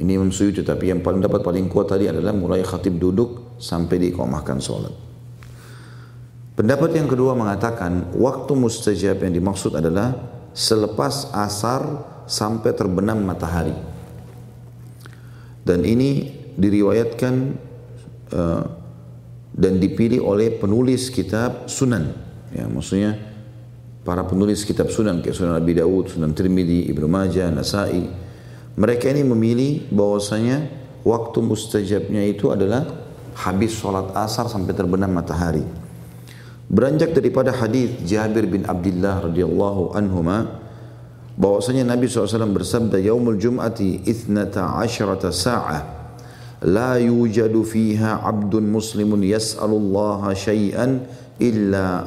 [0.00, 4.00] Ini Imam Suyuti tapi yang paling dapat paling kuat tadi adalah mulai khatib duduk sampai
[4.00, 4.94] diiqamahkan sholat.
[6.56, 10.16] Pendapat yang kedua mengatakan waktu mustajab yang dimaksud adalah
[10.56, 11.84] selepas asar
[12.24, 13.76] sampai terbenam matahari.
[15.64, 17.34] Dan ini diriwayatkan
[18.32, 18.64] uh,
[19.52, 22.16] dan dipilih oleh penulis kitab Sunan.
[22.56, 23.20] Ya, maksudnya
[24.02, 28.29] para penulis kitab Sunan kayak Sunan Abi Dawud, Sunan Tirmidzi, Ibnu Majah, Nasai.
[28.80, 30.64] Mereka ini memilih bahwasanya
[31.04, 32.88] waktu mustajabnya itu adalah
[33.36, 35.60] habis sholat asar sampai terbenam matahari.
[36.64, 40.64] Beranjak daripada hadis Jabir bin Abdullah radhiyallahu anhuma
[41.36, 46.00] bahwasanya Nabi SAW bersabda yaumul jum'ati ithnata asyrata sa'ah
[46.64, 51.04] la yujadu fiha abdun muslimun yas'alullaha syai'an
[51.36, 52.06] illa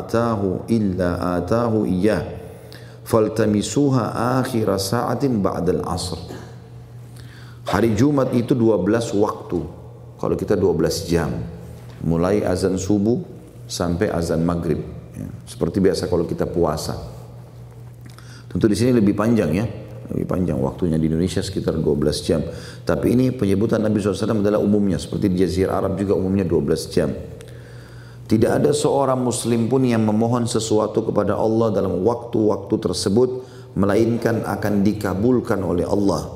[0.00, 2.39] atahu illa atahu iyyah
[3.10, 6.20] faltamisuha akhir sa'atin ba'dal asr.
[7.66, 8.86] Hari Jumat itu 12
[9.18, 9.58] waktu.
[10.14, 11.30] Kalau kita 12 jam.
[12.06, 13.18] Mulai azan subuh
[13.66, 14.80] sampai azan maghrib.
[15.18, 16.96] Ya, seperti biasa kalau kita puasa.
[18.46, 19.66] Tentu di sini lebih panjang ya.
[20.10, 22.40] Lebih panjang waktunya di Indonesia sekitar 12 jam.
[22.82, 24.98] Tapi ini penyebutan Nabi SAW adalah umumnya.
[24.98, 27.10] Seperti di Jazirah Arab juga umumnya 12 jam.
[28.30, 33.30] Tidak ada seorang muslim pun yang memohon sesuatu kepada Allah dalam waktu-waktu tersebut,
[33.74, 36.30] melainkan akan dikabulkan oleh Allah.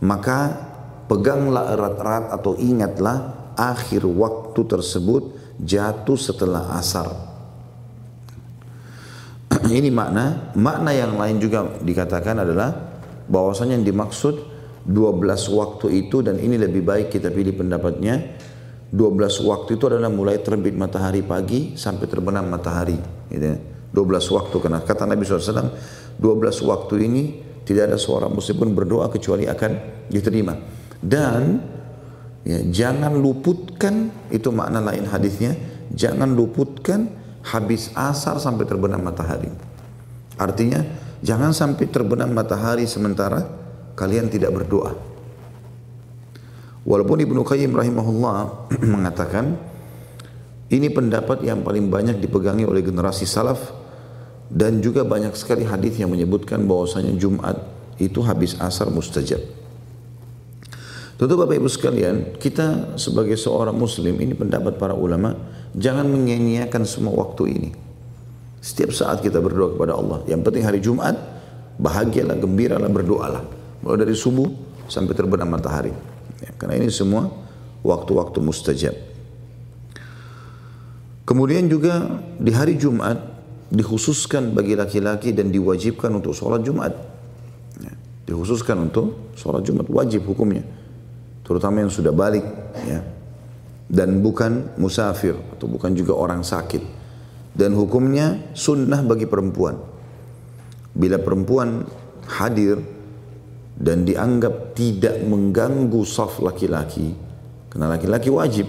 [0.00, 0.56] Maka
[1.04, 5.22] peganglah erat-erat atau ingatlah akhir waktu tersebut
[5.60, 7.12] jatuh setelah asar.
[9.68, 12.72] Ini makna, makna yang lain juga dikatakan adalah
[13.28, 14.56] bahwasanya yang dimaksud
[14.88, 14.96] 12
[15.52, 18.40] waktu itu dan ini lebih baik kita pilih pendapatnya
[18.88, 22.96] 12 waktu itu adalah mulai terbit matahari pagi sampai terbenam matahari
[23.28, 23.58] gitu
[23.92, 24.30] 12 ya.
[24.40, 25.72] waktu karena kata Nabi SAW
[26.16, 27.22] 12 waktu ini
[27.68, 29.72] tidak ada seorang muslim pun berdoa kecuali akan
[30.08, 30.56] diterima
[31.04, 31.60] dan
[32.48, 35.52] ya, jangan luputkan itu makna lain hadisnya
[35.92, 37.12] jangan luputkan
[37.44, 39.52] habis asar sampai terbenam matahari
[40.40, 40.80] artinya
[41.18, 43.42] Jangan sampai terbenam matahari sementara
[43.98, 44.94] kalian tidak berdoa.
[46.88, 48.64] Walaupun Ibnu Qayyim rahimahullah
[48.96, 49.60] mengatakan
[50.72, 53.76] ini pendapat yang paling banyak dipegangi oleh generasi salaf
[54.48, 57.60] dan juga banyak sekali hadis yang menyebutkan bahwasanya Jumat
[58.00, 59.44] itu habis asar mustajab.
[61.20, 65.34] Tentu Bapak Ibu sekalian, kita sebagai seorang muslim ini pendapat para ulama
[65.76, 67.70] jangan menyanyiakan semua waktu ini.
[68.64, 70.24] Setiap saat kita berdoa kepada Allah.
[70.30, 71.18] Yang penting hari Jumat,
[71.76, 73.42] bahagialah, gembiralah, berdoalah.
[73.82, 74.46] Mulai dari subuh
[74.86, 76.07] sampai terbenam matahari.
[76.58, 77.30] Karena ini semua
[77.86, 78.94] waktu-waktu mustajab.
[81.22, 83.20] Kemudian juga di hari Jumat
[83.68, 86.92] dikhususkan bagi laki-laki dan diwajibkan untuk sholat Jumat.
[87.78, 87.92] Ya,
[88.26, 90.64] dikhususkan untuk sholat Jumat wajib hukumnya,
[91.44, 92.42] terutama yang sudah balik,
[92.88, 93.04] ya,
[93.92, 96.80] dan bukan musafir atau bukan juga orang sakit
[97.58, 99.76] dan hukumnya sunnah bagi perempuan.
[100.94, 101.84] Bila perempuan
[102.28, 102.78] hadir
[103.78, 107.14] dan dianggap tidak mengganggu saf laki-laki,
[107.70, 108.66] karena laki-laki wajib.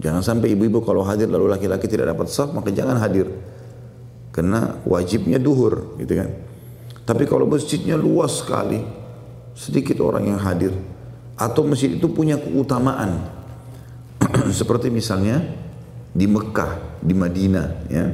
[0.00, 3.28] Jangan sampai ibu-ibu kalau hadir lalu laki-laki tidak dapat saf, maka jangan hadir.
[4.32, 6.28] Karena wajibnya duhur, gitu kan.
[7.04, 8.80] Tapi kalau masjidnya luas sekali,
[9.52, 10.72] sedikit orang yang hadir,
[11.36, 13.28] atau masjid itu punya keutamaan,
[14.58, 15.44] seperti misalnya
[16.16, 18.04] di Mekah, di Madinah, ya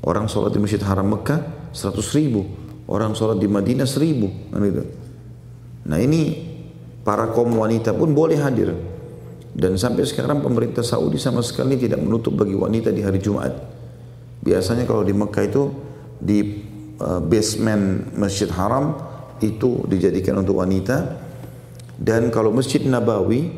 [0.00, 2.48] Orang sholat di Masjid Haram Mekah 100 ribu.
[2.88, 4.48] Orang sholat di Madinah 1000.
[4.48, 4.82] Kan gitu.
[5.86, 6.36] Nah ini
[7.00, 8.72] para kaum wanita pun boleh hadir.
[9.50, 13.50] Dan sampai sekarang pemerintah Saudi sama sekali tidak menutup bagi wanita di hari Jumat.
[14.40, 15.62] Biasanya kalau di Mekah itu
[16.20, 16.38] di
[17.00, 18.96] uh, basement Masjid Haram
[19.42, 21.28] itu dijadikan untuk wanita.
[22.00, 23.52] Dan kalau Masjid Nabawi,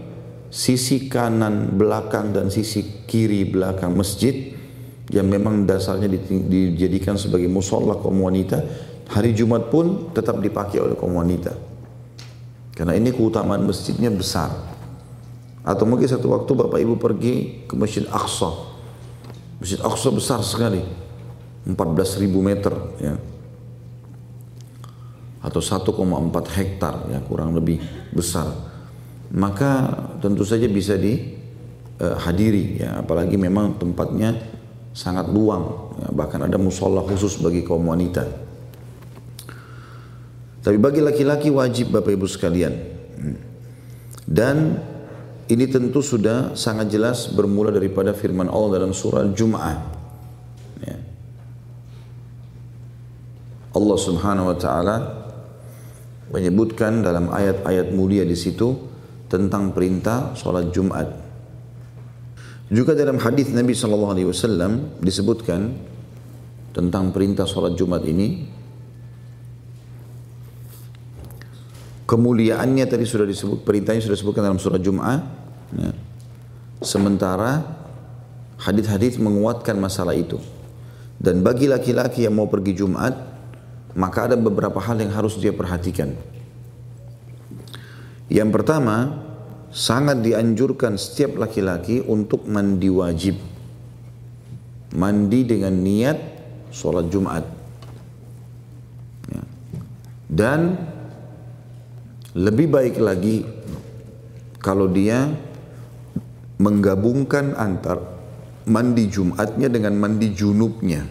[0.51, 4.53] sisi kanan belakang dan sisi kiri belakang masjid
[5.09, 6.11] yang memang dasarnya
[6.51, 8.59] dijadikan sebagai musola kaum wanita,
[9.13, 11.72] hari Jumat pun tetap dipakai oleh kaum wanita.
[12.83, 14.51] Karena ini keutamaan masjidnya besar.
[15.63, 18.51] Atau mungkin satu waktu Bapak Ibu pergi ke Masjid Aqsa.
[19.63, 20.83] Masjid Aqsa besar sekali.
[21.63, 21.79] 14
[22.19, 23.15] ribu meter ya.
[25.47, 25.95] Atau 1,4
[26.59, 27.79] hektar ya kurang lebih
[28.11, 28.51] besar.
[29.31, 34.35] Maka tentu saja bisa dihadiri eh, ya apalagi memang tempatnya
[34.91, 38.42] sangat luang, ya, bahkan ada musola khusus bagi kaum wanita.
[40.63, 42.75] Tapi bagi laki-laki wajib Bapak Ibu sekalian.
[43.19, 43.39] Hmm.
[44.23, 44.57] Dan
[45.53, 49.77] Ini tentu sudah sangat jelas bermula daripada firman Allah dalam surah Jum'ah.
[50.81, 50.97] Ya.
[53.77, 54.97] Allah Subhanahu wa taala
[56.33, 58.73] menyebutkan dalam ayat-ayat mulia di situ
[59.29, 61.11] tentang perintah sholat Jumat.
[62.73, 65.77] Juga dalam hadis Nabi Shallallahu Alaihi Wasallam disebutkan
[66.73, 68.49] tentang perintah sholat Jumat ini
[72.13, 75.19] kemuliaannya tadi sudah disebut perintahnya sudah disebutkan dalam surah Jum'ah
[75.81, 75.91] ya.
[76.85, 77.65] sementara
[78.61, 80.37] hadis-hadis menguatkan masalah itu
[81.17, 83.17] dan bagi laki-laki yang mau pergi Jumat
[83.97, 86.13] maka ada beberapa hal yang harus dia perhatikan
[88.29, 89.25] yang pertama
[89.73, 93.41] sangat dianjurkan setiap laki-laki untuk mandi wajib
[94.93, 96.19] mandi dengan niat
[96.73, 97.45] sholat Jumat.
[99.33, 99.43] Ya.
[100.29, 100.61] Dan
[102.33, 103.45] lebih baik lagi
[104.63, 105.29] kalau dia
[106.57, 107.99] menggabungkan antar
[108.65, 111.03] mandi Jumatnya dengan mandi junubnya.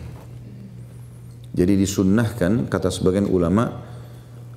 [1.52, 3.68] Jadi disunnahkan kata sebagian ulama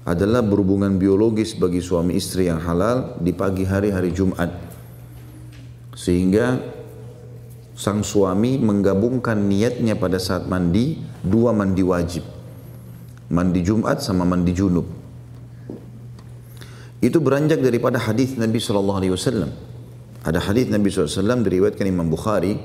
[0.06, 4.48] adalah berhubungan biologis bagi suami istri yang halal di pagi hari hari Jumat.
[5.98, 6.62] Sehingga
[7.74, 12.22] sang suami menggabungkan niatnya pada saat mandi dua mandi wajib
[13.34, 15.03] mandi Jumat sama mandi junub
[17.04, 19.52] itu beranjak daripada hadis Nabi Shallallahu Alaihi Wasallam.
[20.24, 22.56] Ada hadis Nabi SAW diriwayatkan Imam Bukhari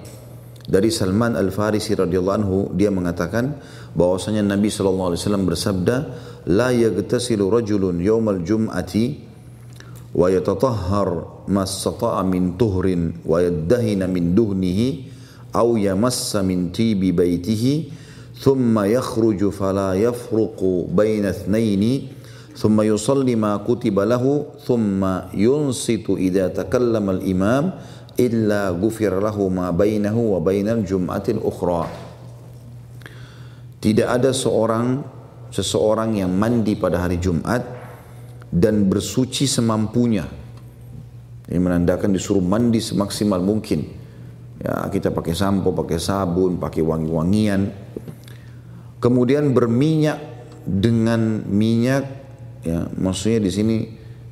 [0.63, 3.59] dari Salman Al Farisi radhiyallahu anhu dia mengatakan
[3.91, 5.95] bahwasanya Nabi Shallallahu Alaihi Wasallam bersabda
[6.47, 9.27] la yagtasilu rajulun yawmal jum'ati
[10.15, 14.87] wa yatatahhar masata'a min tuhrin wa yaddahina min duhnihi
[15.51, 17.91] aw yamassa min tibi baitihi
[18.39, 22.18] thumma yakhruju fala yafruqu baina ithnaini
[22.59, 27.71] thumma yusalli ma kutiba lahu thumma yunsitu idza takallama al-imam
[28.19, 30.43] illa ghufir lahu ma bainahu wa
[31.47, 31.87] ukhra
[33.79, 34.99] tidak ada seorang
[35.55, 37.63] seseorang yang mandi pada hari Jumat
[38.51, 40.27] dan bersuci semampunya.
[41.49, 43.81] Ini menandakan disuruh mandi semaksimal mungkin.
[44.59, 47.71] Ya, kita pakai sampo, pakai sabun, pakai wangi-wangian.
[48.99, 50.19] Kemudian berminyak
[50.67, 52.18] dengan minyak,
[52.63, 53.75] ya, maksudnya di sini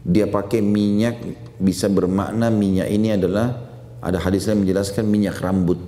[0.08, 1.20] dia pakai minyak
[1.60, 3.68] bisa bermakna minyak ini adalah
[4.00, 5.80] ada hadis yang menjelaskan minyak rambut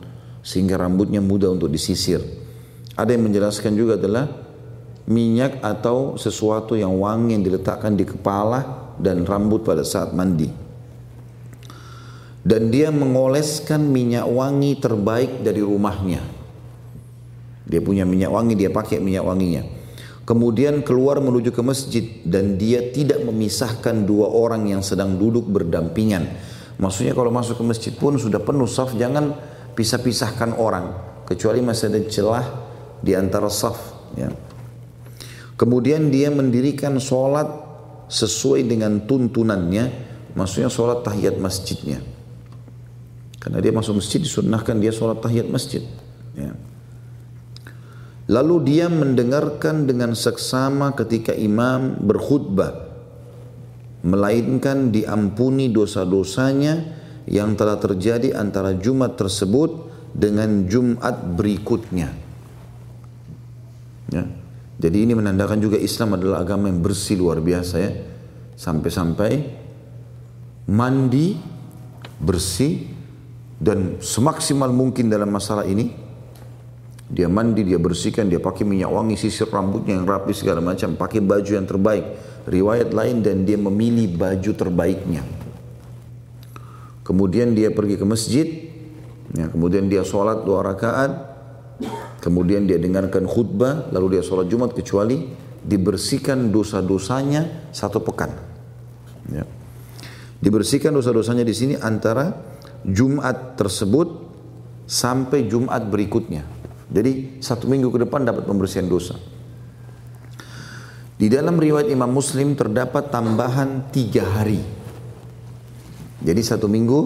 [0.43, 2.19] sehingga rambutnya mudah untuk disisir.
[2.99, 4.27] Ada yang menjelaskan juga adalah
[5.07, 10.51] minyak atau sesuatu yang wangi yang diletakkan di kepala dan rambut pada saat mandi.
[12.43, 16.23] Dan dia mengoleskan minyak wangi terbaik dari rumahnya.
[17.69, 19.63] Dia punya minyak wangi, dia pakai minyak wanginya.
[20.29, 26.29] Kemudian keluar menuju ke masjid dan dia tidak memisahkan dua orang yang sedang duduk berdampingan.
[26.77, 29.33] Maksudnya kalau masuk ke masjid pun sudah penuh saf, jangan
[29.73, 30.93] pisah-pisahkan orang.
[31.25, 32.45] Kecuali masih ada celah
[33.01, 33.81] di antara saf.
[34.13, 34.29] Ya.
[35.57, 37.49] Kemudian dia mendirikan sholat
[38.05, 39.89] sesuai dengan tuntunannya,
[40.37, 42.05] maksudnya sholat tahiyat masjidnya.
[43.41, 45.81] Karena dia masuk masjid disunnahkan dia sholat tahiyat masjid.
[46.37, 46.53] Ya.
[48.29, 52.87] Lalu dia mendengarkan dengan seksama ketika imam berkhutbah.
[54.05, 56.93] Melainkan diampuni dosa-dosanya
[57.25, 62.09] yang telah terjadi antara Jumat tersebut dengan Jumat berikutnya.
[64.13, 64.23] Ya.
[64.79, 67.91] Jadi ini menandakan juga Islam adalah agama yang bersih luar biasa ya.
[68.55, 69.31] Sampai-sampai
[70.69, 71.33] mandi
[72.21, 72.87] bersih
[73.57, 76.08] dan semaksimal mungkin dalam masalah ini
[77.09, 81.25] dia mandi, dia bersihkan, dia pakai minyak wangi, sisir rambutnya yang rapi segala macam, pakai
[81.25, 82.05] baju yang terbaik.
[82.45, 85.25] Riwayat lain dan dia memilih baju terbaiknya.
[87.01, 88.47] Kemudian dia pergi ke masjid,
[89.33, 91.29] ya, kemudian dia sholat dua rakaat,
[92.19, 95.31] Kemudian dia dengarkan khutbah, lalu dia sholat Jumat kecuali
[95.63, 98.35] dibersihkan dosa-dosanya satu pekan.
[99.31, 99.47] Ya.
[100.43, 102.35] Dibersihkan dosa-dosanya di sini antara
[102.83, 104.27] Jumat tersebut
[104.83, 106.43] sampai Jumat berikutnya.
[106.89, 109.13] Jadi satu minggu ke depan dapat pembersihan dosa.
[111.19, 114.63] Di dalam riwayat Imam Muslim terdapat tambahan tiga hari.
[116.19, 116.99] Jadi satu minggu,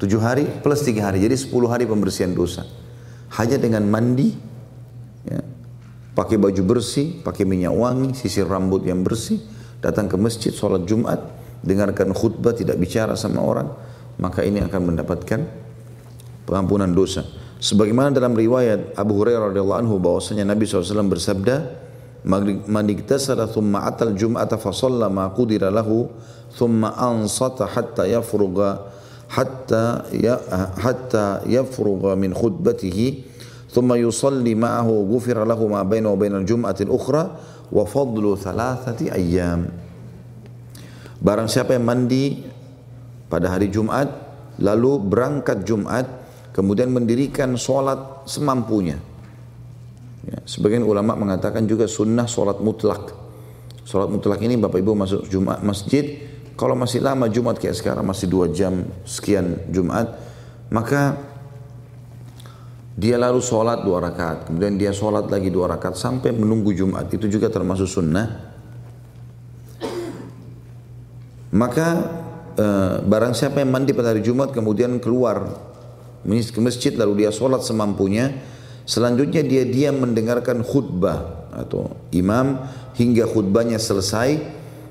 [0.00, 1.20] tujuh hari plus tiga hari.
[1.20, 2.64] Jadi sepuluh hari pembersihan dosa
[3.36, 4.32] hanya dengan mandi,
[5.26, 5.42] ya,
[6.14, 9.42] pakai baju bersih, pakai minyak wangi, sisir rambut yang bersih,
[9.82, 11.20] datang ke masjid, sholat Jumat,
[11.66, 13.68] dengarkan khutbah, tidak bicara sama orang,
[14.22, 15.40] maka ini akan mendapatkan
[16.46, 17.26] pengampunan dosa.
[17.61, 21.55] Sebagaimana dalam riwayat Abu Hurairah radhiyallahu anhu bahwasanya Nabi SAW bersabda,
[22.25, 26.09] "Man iktasara atal jum'ata fa shalla ma qudira lahu
[26.57, 28.89] thumma ansata hatta yafruga
[29.29, 30.41] hatta ya
[30.81, 33.31] hatta yafrugha min khutbatihi
[33.71, 37.23] ثم يصلي معه غفر له ما بينه وبين الجمعة الأخرى
[37.71, 39.61] وفضل ثلاثة أيام
[41.21, 42.41] Barang siapa yang mandi
[43.29, 44.09] pada hari Jumat,
[44.57, 46.09] lalu berangkat Jumat,
[46.56, 48.96] kemudian mendirikan sholat semampunya.
[50.24, 53.12] Ya, sebagian ulama mengatakan juga sunnah sholat mutlak.
[53.84, 56.16] Sholat mutlak ini Bapak Ibu masuk Jumat masjid,
[56.56, 60.16] kalau masih lama Jumat kayak sekarang masih dua jam sekian Jumat,
[60.72, 61.20] maka
[62.96, 67.12] dia lalu sholat dua rakaat, kemudian dia sholat lagi dua rakaat sampai menunggu Jumat.
[67.12, 68.56] Itu juga termasuk sunnah.
[71.52, 71.88] Maka
[72.56, 72.66] e,
[73.04, 75.44] barang siapa yang mandi pada hari Jumat kemudian keluar
[76.26, 78.34] ke masjid lalu dia sholat semampunya,
[78.82, 82.66] selanjutnya dia diam mendengarkan khutbah atau imam
[82.98, 84.42] hingga khutbahnya selesai,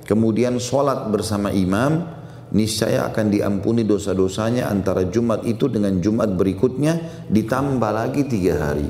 [0.07, 2.07] kemudian sholat bersama imam,
[2.55, 8.87] niscaya akan diampuni dosa-dosanya antara Jumat itu dengan Jumat berikutnya ditambah lagi tiga hari.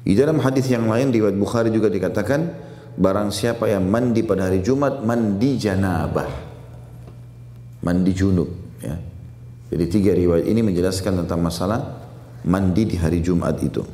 [0.00, 2.40] Di dalam hadis yang lain riwayat Bukhari juga dikatakan
[2.98, 6.30] barang siapa yang mandi pada hari Jumat mandi janabah.
[7.80, 8.59] Mandi junub.
[9.70, 11.78] Jadi tiga riwayat ini menjelaskan tentang masalah
[12.42, 13.86] mandi di hari Jumat itu.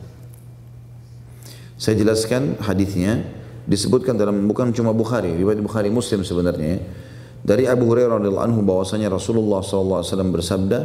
[1.77, 3.21] Saya jelaskan hadisnya
[3.69, 6.81] disebutkan dalam bukan cuma Bukhari, riwayat Bukhari Muslim sebenarnya.
[7.47, 10.03] Dari Abu Hurairah radhiyallahu anhu bahwasanya Rasulullah SAW
[10.35, 10.79] bersabda,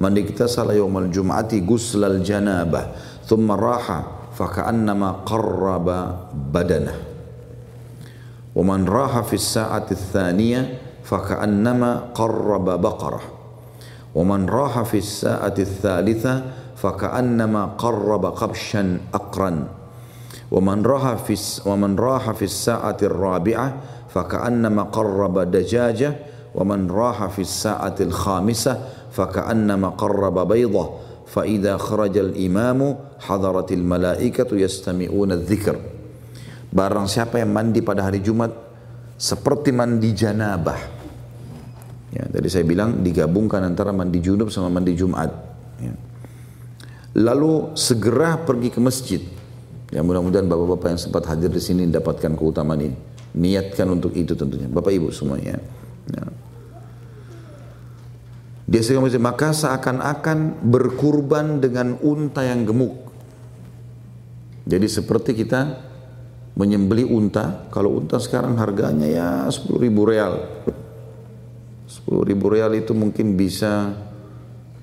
[0.00, 2.94] "Man iktasala yaumal jum'ati guslal janabah,
[3.26, 6.96] thumma raha faka'annama qarraba badanah."
[8.56, 10.64] Wa man raha fi as-sa'ati ats-tsaniyah
[11.04, 13.35] faka'annama qarraba baqarah.
[14.16, 16.32] Wa man raha fis sa'ati tsalitsa
[16.72, 19.68] faka'annama qarraba qabshan aqran.
[20.48, 23.68] Wa man raha fis wa man raha fis sa'ati ar-rabi'ah
[24.08, 26.16] faka'annama qarraba dajajah.
[26.56, 31.04] Wa man raha fis sa'ati al-khamisah faka'annama qarraba baydah.
[31.28, 35.76] Fa idza kharaja al-imamu hadaratil malaikatu yastami'una dzikr
[36.76, 38.52] barang siapa yang mandi pada hari Jumat
[39.16, 40.95] seperti mandi janabah
[42.16, 45.28] Ya, tadi saya bilang digabungkan antara mandi junub sama mandi Jumat.
[45.84, 45.92] Ya.
[47.16, 49.20] Lalu segera pergi ke masjid
[49.94, 52.98] Ya mudah-mudahan bapak-bapak yang sempat hadir di sini mendapatkan keutamaan ini.
[53.38, 54.66] Niatkan untuk itu tentunya.
[54.66, 55.62] Bapak ibu semuanya.
[56.10, 56.24] Ya.
[58.66, 62.98] Dia segera maka seakan-akan berkurban dengan unta yang gemuk.
[64.66, 65.86] Jadi seperti kita
[66.58, 70.66] menyembeli unta, kalau unta sekarang harganya ya 10 ribu real.
[72.06, 73.92] 10 ribu real itu mungkin bisa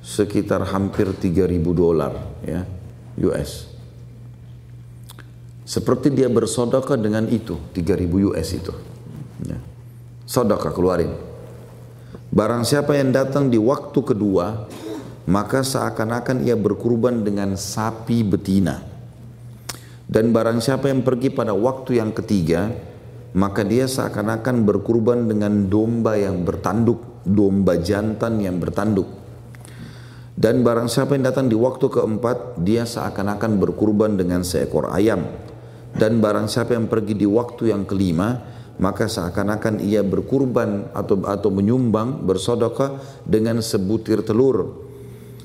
[0.04, 2.12] sekitar hampir 3 ribu dolar
[2.44, 2.68] ya
[3.24, 3.72] US.
[5.64, 8.74] Seperti dia bersodokah dengan itu, 3000 US itu.
[9.48, 9.56] Ya.
[10.28, 11.16] Sodokah keluarin.
[12.34, 14.68] Barang siapa yang datang di waktu kedua,
[15.30, 18.84] maka seakan-akan ia berkurban dengan sapi betina.
[20.04, 22.68] Dan barang siapa yang pergi pada waktu yang ketiga,
[23.32, 29.08] maka dia seakan-akan berkurban dengan domba yang bertanduk, domba jantan yang bertanduk.
[30.34, 35.24] Dan barang siapa yang datang di waktu keempat, dia seakan-akan berkurban dengan seekor ayam.
[35.94, 41.50] Dan barang siapa yang pergi di waktu yang kelima maka seakan-akan ia berkurban atau atau
[41.54, 44.82] menyumbang bersodokah dengan sebutir telur.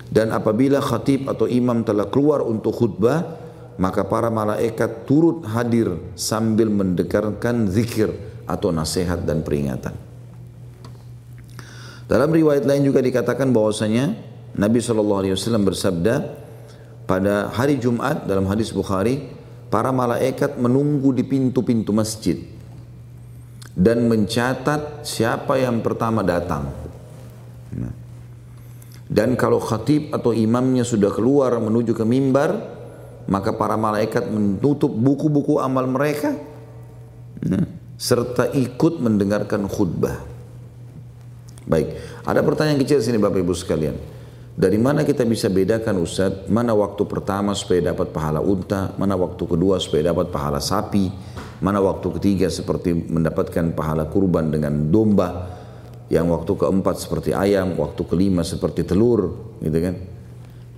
[0.09, 3.37] Dan apabila khatib atau imam telah keluar untuk khutbah
[3.77, 8.11] maka para malaikat turut hadir sambil mendengarkan zikir
[8.49, 10.08] atau nasihat dan peringatan
[12.09, 14.17] dalam riwayat lain juga dikatakan bahwasanya
[14.57, 15.29] Nabi SAW
[15.61, 16.15] bersabda
[17.05, 19.29] pada hari Jumat dalam hadis Bukhari
[19.69, 22.41] para malaikat menunggu di pintu-pintu masjid
[23.77, 26.73] dan mencatat siapa yang pertama datang.
[27.77, 27.95] Nah.
[29.09, 32.57] Dan kalau khatib atau imamnya sudah keluar menuju ke mimbar,
[33.29, 36.37] maka para malaikat menutup buku-buku amal mereka
[37.45, 37.65] nah,
[37.97, 40.38] serta ikut mendengarkan khutbah.
[41.69, 41.89] Baik,
[42.25, 43.97] ada pertanyaan kecil sini Bapak Ibu sekalian.
[44.59, 49.45] Dari mana kita bisa bedakan Ustaz, mana waktu pertama supaya dapat pahala unta, mana waktu
[49.45, 51.13] kedua supaya dapat pahala sapi,
[51.63, 55.55] mana waktu ketiga seperti mendapatkan pahala kurban dengan domba,
[56.09, 59.95] yang waktu keempat seperti ayam, waktu kelima seperti telur, gitu kan.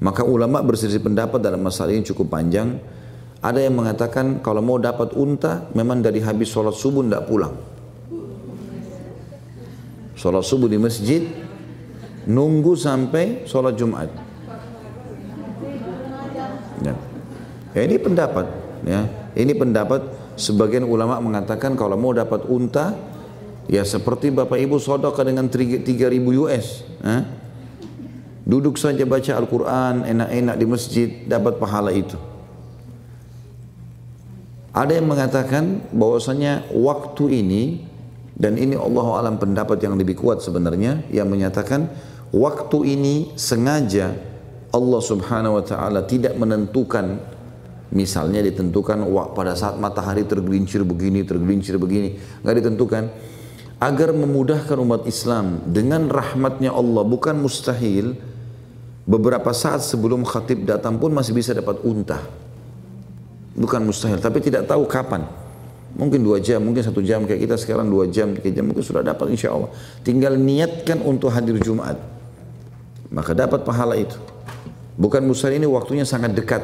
[0.02, 2.76] Maka ulama berselisih pendapat dalam masalah ini cukup panjang.
[3.40, 7.54] Ada yang mengatakan kalau mau dapat unta, memang dari habis sholat subuh tidak pulang.
[10.20, 11.24] Sholat subuh di masjid,
[12.28, 14.12] nunggu sampai sholat Jumat.
[16.84, 16.92] Ya.
[17.72, 18.46] ya ini pendapat,
[18.84, 20.04] ya ini pendapat
[20.36, 22.92] sebagian ulama mengatakan kalau mau dapat unta
[23.70, 25.86] Ya seperti Bapak Ibu sodokah dengan 3000
[26.42, 26.82] US.
[27.06, 27.22] Eh?
[28.42, 32.18] Duduk saja baca Al-Quran, enak-enak di masjid, dapat pahala itu.
[34.74, 37.86] Ada yang mengatakan bahwasanya waktu ini
[38.40, 41.92] dan ini Allah alam pendapat yang lebih kuat sebenarnya yang menyatakan
[42.32, 44.16] waktu ini sengaja
[44.72, 47.20] Allah Subhanahu wa taala tidak menentukan
[47.92, 49.04] misalnya ditentukan
[49.36, 53.04] pada saat matahari tergelincir begini, tergelincir begini, nggak ditentukan.
[53.80, 58.12] Agar memudahkan umat Islam dengan rahmatnya Allah bukan mustahil
[59.08, 62.20] beberapa saat sebelum khatib datang pun masih bisa dapat unta.
[63.56, 65.24] Bukan mustahil tapi tidak tahu kapan
[65.96, 67.24] mungkin dua jam mungkin satu jam.
[67.24, 69.70] Kayak kita sekarang dua jam tiga jam mungkin sudah dapat insya Allah.
[70.02, 71.98] Tinggal niatkan untuk hadir Jumat.
[73.10, 74.18] Maka dapat pahala itu.
[75.00, 76.62] Bukan mustahil ini waktunya sangat dekat.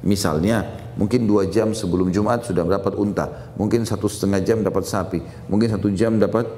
[0.00, 0.64] Misalnya
[0.96, 3.52] mungkin dua jam sebelum Jumat sudah dapat unta.
[3.56, 5.20] Mungkin satu setengah jam dapat sapi.
[5.48, 6.48] Mungkin satu jam dapat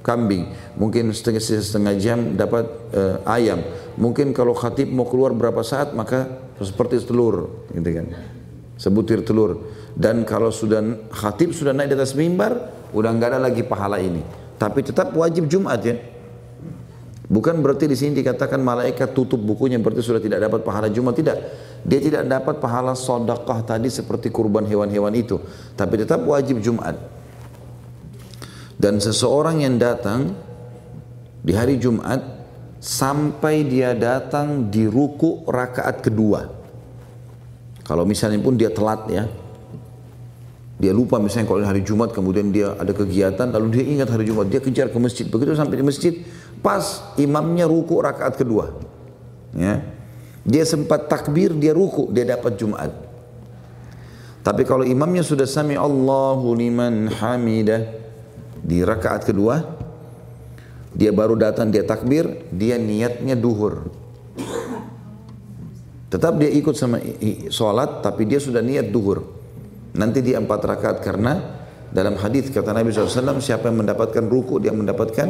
[0.00, 0.48] kambing,
[0.80, 2.64] mungkin setengah setengah jam dapat
[2.96, 3.60] uh, ayam.
[4.00, 6.24] Mungkin kalau khatib mau keluar berapa saat maka
[6.56, 8.06] seperti telur, gitu kan.
[8.80, 9.68] Sebutir telur.
[9.92, 10.80] Dan kalau sudah
[11.12, 12.56] khatib sudah naik di atas mimbar,
[12.96, 14.24] udah nggak ada lagi pahala ini.
[14.56, 16.00] Tapi tetap wajib Jumat ya.
[17.30, 21.38] Bukan berarti di sini dikatakan malaikat tutup bukunya berarti sudah tidak dapat pahala Jumat tidak.
[21.84, 25.38] Dia tidak dapat pahala sodakah tadi seperti kurban hewan-hewan itu.
[25.76, 26.96] Tapi tetap wajib Jumat.
[28.80, 30.32] Dan seseorang yang datang
[31.44, 32.18] di hari Jumat
[32.80, 36.59] sampai dia datang di ruku rakaat kedua.
[37.90, 39.26] Kalau misalnya pun dia telat ya,
[40.78, 44.46] dia lupa misalnya kalau hari Jumat kemudian dia ada kegiatan lalu dia ingat hari Jumat
[44.46, 45.26] dia kejar ke masjid.
[45.26, 46.14] Begitu sampai di masjid
[46.62, 48.78] pas imamnya ruku rakaat kedua
[49.58, 49.82] ya.
[50.46, 52.94] Dia sempat takbir dia ruku dia dapat Jumat.
[54.46, 57.90] Tapi kalau imamnya sudah sami Allahu liman hamidah
[58.62, 59.66] di rakaat kedua
[60.94, 63.84] dia baru datang dia takbir dia niatnya duhur
[66.10, 66.98] tetap dia ikut sama
[67.48, 69.22] sholat tapi dia sudah niat duhur
[69.94, 71.38] nanti di empat rakaat karena
[71.90, 75.28] dalam hadis kata Nabi SAW siapa yang mendapatkan ruku dia mendapatkan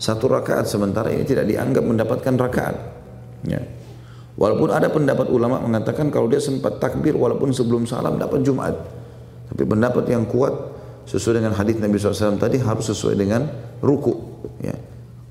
[0.00, 2.76] satu rakaat sementara ini tidak dianggap mendapatkan rakaat
[3.44, 3.60] ya.
[4.40, 8.76] walaupun ada pendapat ulama mengatakan kalau dia sempat takbir walaupun sebelum salam dapat Jumat
[9.52, 10.52] tapi pendapat yang kuat
[11.08, 13.48] sesuai dengan hadis Nabi SAW tadi harus sesuai dengan
[13.80, 14.12] ruku.
[14.60, 14.76] Ya.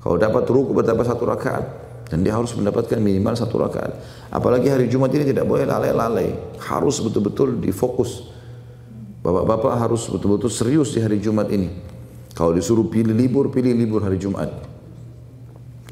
[0.02, 1.64] Kalau dapat ruku bertambah satu rakaat
[2.08, 3.92] dan dia harus mendapatkan minimal satu rakaat.
[4.32, 6.32] Apalagi hari Jumat ini tidak boleh lalai-lalai,
[6.64, 8.28] harus betul-betul difokus.
[9.20, 11.68] Bapak-bapak harus betul-betul serius di hari Jumat ini.
[12.32, 14.48] Kalau disuruh pilih libur, pilih libur hari Jumat.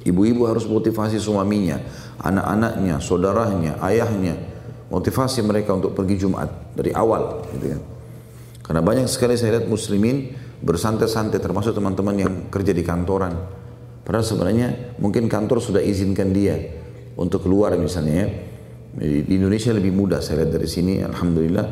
[0.07, 1.83] Ibu-ibu harus motivasi suaminya,
[2.23, 4.39] anak-anaknya, saudaranya, ayahnya,
[4.87, 6.47] motivasi mereka untuk pergi Jumat
[6.79, 7.83] dari awal, gitu kan.
[8.63, 10.31] Karena banyak sekali saya lihat muslimin
[10.63, 13.35] bersantai-santai termasuk teman-teman yang kerja di kantoran.
[14.07, 14.69] Padahal sebenarnya
[15.03, 16.55] mungkin kantor sudah izinkan dia
[17.19, 18.29] untuk keluar misalnya ya.
[18.97, 21.67] Di Indonesia lebih mudah saya lihat dari sini Alhamdulillah.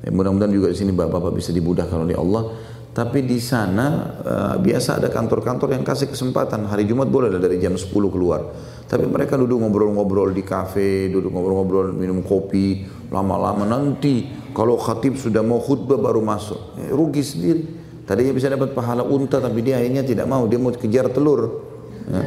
[0.00, 2.56] Ya, mudah-mudahan juga di sini bapak-bapak bisa dimudahkan oleh Allah.
[2.90, 3.86] Tapi di sana
[4.18, 8.50] uh, biasa ada kantor-kantor yang kasih kesempatan hari Jumat boleh dari jam 10 keluar.
[8.90, 12.82] Tapi mereka duduk ngobrol-ngobrol di kafe, duduk ngobrol-ngobrol minum kopi,
[13.14, 16.80] lama-lama nanti kalau khatib sudah mau khutbah baru masuk.
[16.82, 17.62] Eh, rugi sendiri.
[18.02, 21.69] Tadinya bisa dapat pahala unta tapi dia akhirnya tidak mau, dia mau kejar telur.
[22.10, 22.22] Ya.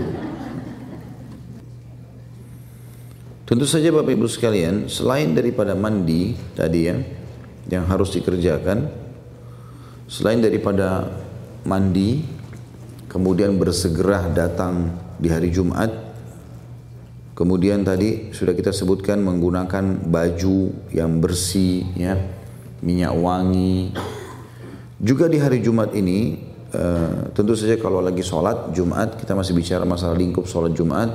[3.43, 6.97] Tentu saja Bapak Ibu sekalian, selain daripada mandi tadi ya,
[7.67, 8.87] yang harus dikerjakan,
[10.07, 11.11] selain daripada
[11.67, 12.23] mandi,
[13.11, 16.03] kemudian bersegera datang di hari Jumat,
[17.33, 22.13] Kemudian tadi sudah kita sebutkan menggunakan baju yang bersih, ya,
[22.85, 23.89] minyak wangi.
[25.01, 26.37] Juga di hari Jumat ini,
[26.73, 31.09] uh, tentu saja kalau lagi sholat Jumat, kita masih bicara masalah lingkup sholat Jumat.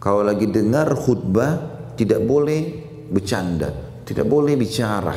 [0.00, 1.60] Kalau lagi dengar khutbah,
[1.94, 2.72] tidak boleh
[3.12, 3.68] bercanda,
[4.08, 5.12] tidak boleh bicara,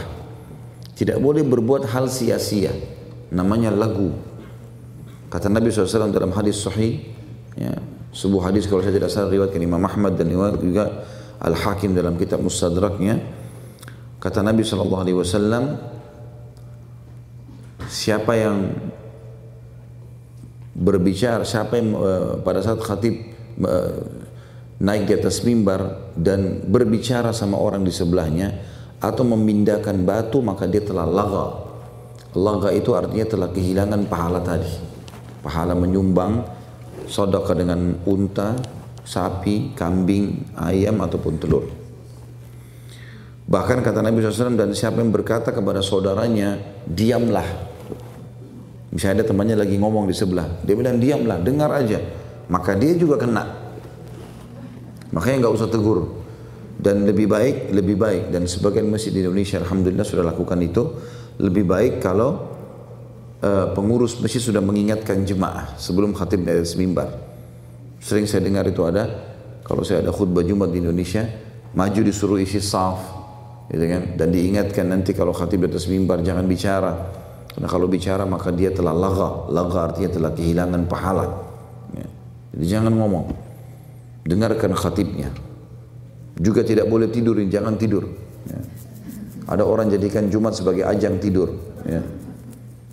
[0.93, 2.76] tidak boleh berbuat hal sia-sia.
[3.34, 4.14] Namanya lagu.
[5.32, 7.01] Kata Nabi SAW dalam hadis sahih,
[7.57, 7.74] ya,
[8.14, 11.09] sebuah hadis kalau saya tidak salah riwayatkan Imam Ahmad dan juga
[11.41, 13.18] Al Hakim dalam kitab Mustadraknya
[14.24, 15.76] kata Nabi Wasallam
[17.91, 18.72] siapa yang
[20.74, 23.13] berbicara siapa yang uh, pada saat khatib
[23.61, 23.93] uh,
[24.82, 28.49] naik di atas mimbar dan berbicara sama orang di sebelahnya
[28.97, 31.61] atau memindahkan batu maka dia telah laga
[32.34, 34.74] laga itu artinya telah kehilangan pahala tadi
[35.45, 36.41] pahala menyumbang
[37.07, 38.55] sodokah dengan unta,
[39.03, 41.65] sapi, kambing, ayam ataupun telur.
[43.43, 46.57] Bahkan kata Nabi SAW dan siapa yang berkata kepada saudaranya,
[46.88, 47.72] diamlah.
[48.94, 51.98] Misalnya ada temannya lagi ngomong di sebelah, dia bilang diamlah, dengar aja.
[52.46, 53.41] Maka dia juga kena.
[55.10, 56.22] Makanya nggak usah tegur.
[56.78, 58.30] Dan lebih baik, lebih baik.
[58.30, 60.84] Dan sebagian masjid di Indonesia, Alhamdulillah sudah lakukan itu.
[61.41, 62.54] Lebih baik kalau
[63.41, 67.10] uh, pengurus masjid sudah mengingatkan jemaah sebelum khatib dari mimbar.
[67.98, 69.10] Sering saya dengar itu ada,
[69.66, 71.26] kalau saya ada khutbah Jumat di Indonesia,
[71.74, 73.00] maju disuruh isi saf,
[73.72, 74.20] gitu kan?
[74.20, 77.22] Dan diingatkan nanti kalau khatib di atas mimbar jangan bicara.
[77.54, 81.26] Karena kalau bicara maka dia telah laga, laga artinya telah kehilangan pahala.
[81.93, 82.08] Ya.
[82.58, 83.30] Jadi jangan ngomong,
[84.26, 85.30] dengarkan khatibnya.
[86.34, 88.10] Juga tidak boleh tidur, jangan tidur.
[88.49, 88.60] Ya.
[89.54, 91.54] Ada orang jadikan Jumat sebagai ajang tidur.
[91.86, 92.01] Ya.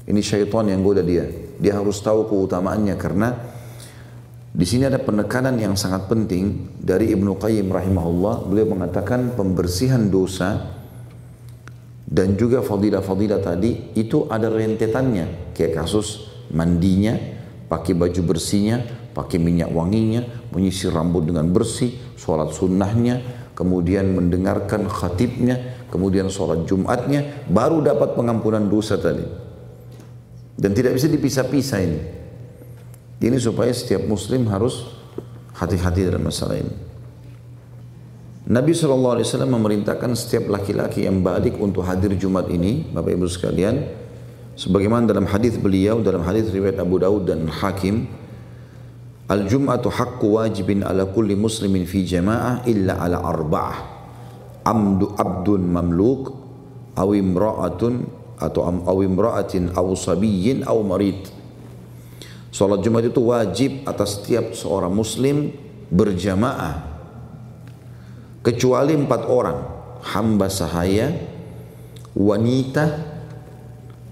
[0.04, 1.24] Ini syaitan yang goda dia.
[1.56, 3.32] Dia harus tahu keutamaannya karena
[4.50, 8.50] di sini ada penekanan yang sangat penting dari Ibnu Qayyim rahimahullah.
[8.50, 10.79] Beliau mengatakan pembersihan dosa
[12.10, 15.54] dan juga fadilah-fadilah tadi itu ada rentetannya.
[15.54, 17.14] Kayak kasus mandinya
[17.70, 18.82] pakai baju bersihnya
[19.14, 23.22] pakai minyak wanginya menyisir rambut dengan bersih sholat sunnahnya
[23.54, 29.22] kemudian mendengarkan khatibnya kemudian sholat jumatnya baru dapat pengampunan dosa tadi.
[30.60, 32.00] Dan tidak bisa dipisah-pisah ini.
[33.22, 34.82] Ini supaya setiap muslim harus
[35.54, 36.89] hati-hati dalam masalah ini
[38.50, 43.86] Nabi SAW memerintahkan setiap laki-laki yang balik untuk hadir Jumat ini, Bapak Ibu sekalian,
[44.58, 48.10] sebagaimana dalam hadis beliau, dalam hadis riwayat Abu Daud dan Hakim,
[49.30, 53.78] Al-Jum'atu haqqu wajibin ala kulli muslimin fi jama'ah illa ala arba'ah.
[54.66, 56.34] Amdu abdun mamluk,
[56.98, 58.02] aw imra'atun
[58.34, 61.22] atau aw imra'atin aw sabiyyin aw marid.
[62.50, 65.54] Salat Jumat itu wajib atas setiap seorang muslim
[65.94, 66.89] berjamaah
[68.44, 69.58] kecuali empat orang.
[70.00, 71.12] Hamba sahaya
[72.16, 72.84] wanita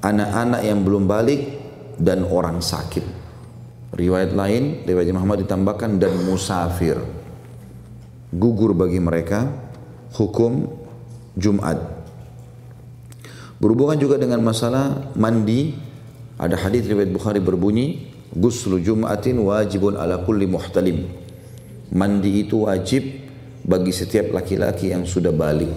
[0.04, 1.40] anak-anak yang belum balik
[1.96, 3.04] dan orang sakit.
[3.96, 7.00] Riwayat lain riwayat Muhammad ditambahkan dan musafir.
[8.28, 9.48] Gugur bagi mereka
[10.12, 10.68] hukum
[11.32, 11.80] Jumat.
[13.58, 15.74] Berhubungan juga dengan masalah mandi.
[16.38, 21.10] Ada hadis riwayat Bukhari berbunyi guslu Jumatin wajibun ala kulli muhtalim.
[21.90, 23.27] Mandi itu wajib
[23.68, 25.68] bagi setiap laki-laki yang sudah balik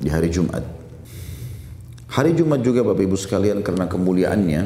[0.00, 0.64] di hari Jumat.
[2.08, 4.62] Hari Jumat juga Bapak Ibu sekalian karena kemuliaannya,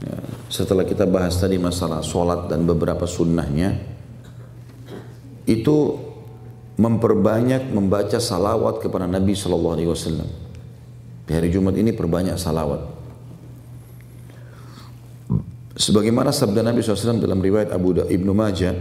[0.00, 0.16] ya,
[0.48, 3.76] setelah kita bahas tadi masalah sholat dan beberapa sunnahnya,
[5.44, 6.00] itu
[6.80, 10.28] memperbanyak membaca salawat kepada Nabi Shallallahu Alaihi Wasallam.
[11.28, 12.80] Di hari Jumat ini perbanyak salawat.
[15.76, 18.72] Sebagaimana sabda Nabi SAW dalam riwayat Abu da Ibnu Majah,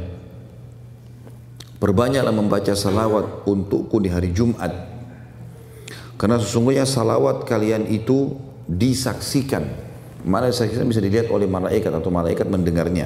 [1.86, 4.74] Perbanyaklah membaca salawat untukku di hari Jumat.
[6.18, 8.34] Karena sesungguhnya salawat kalian itu
[8.66, 9.70] disaksikan.
[10.26, 13.06] Mana disaksikan bisa dilihat oleh malaikat atau malaikat mendengarnya.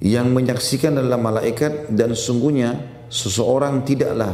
[0.00, 2.80] Yang menyaksikan adalah malaikat dan sesungguhnya
[3.12, 4.32] seseorang tidaklah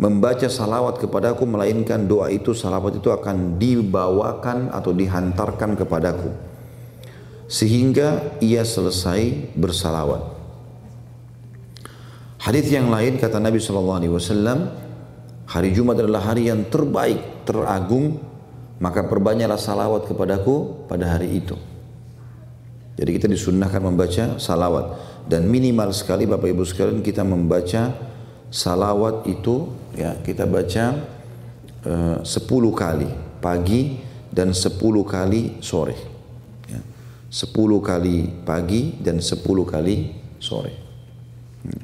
[0.00, 6.55] membaca salawat kepadaku melainkan doa itu salawat itu akan dibawakan atau dihantarkan kepadaku
[7.46, 10.34] sehingga ia selesai bersalawat.
[12.42, 14.70] Hadis yang lain kata Nabi Shallallahu Alaihi Wasallam,
[15.50, 18.22] hari Jumat adalah hari yang terbaik, teragung,
[18.78, 21.58] maka perbanyaklah salawat kepadaku pada hari itu.
[22.96, 24.96] Jadi kita disunnahkan membaca salawat
[25.28, 27.92] dan minimal sekali Bapak Ibu sekalian kita membaca
[28.48, 30.84] salawat itu ya kita baca
[31.84, 33.10] uh, eh, 10 kali
[33.42, 34.00] pagi
[34.32, 36.15] dan 10 kali sore.
[37.26, 40.72] Sepuluh kali pagi dan sepuluh kali sore.
[41.66, 41.82] Hmm.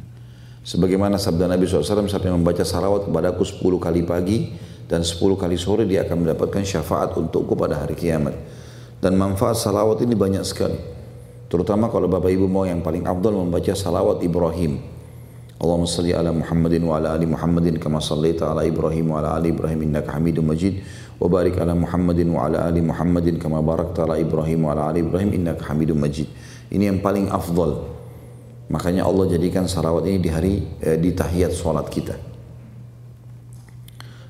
[0.62, 4.54] Sebagaimana sabda Nabi SAW, siapa yang membaca salawat kepadaku sepuluh kali pagi
[4.86, 8.38] dan sepuluh kali sore, dia akan mendapatkan syafaat untukku pada hari kiamat.
[9.02, 10.78] Dan manfaat salawat ini banyak sekali.
[11.50, 14.78] Terutama kalau Bapak Ibu mau yang paling abdul membaca salawat Ibrahim.
[15.62, 19.54] Allahumma salli ala Muhammadin wa ala ali Muhammadin kama sallaita ala Ibrahim wa ala ali
[19.54, 20.82] Ibrahim innaka Hamidum Majid.
[21.21, 25.91] وبارك على محمد وعلى آل محمد كما باركت على إبراهيم وعلى آل إبراهيم إنك حميد
[25.91, 26.29] مجيد
[26.67, 27.87] ini yang paling afdal
[28.67, 30.53] makanya Allah jadikan salawat ini di hari
[30.83, 32.15] eh, di tahiyat sholat kita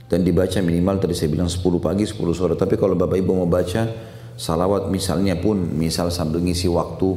[0.08, 3.50] dan dibaca minimal tadi saya bilang 10 pagi 10 sore tapi kalau Bapak Ibu mau
[3.50, 3.90] baca
[4.38, 7.10] salawat misalnya pun misal sambil ngisi waktu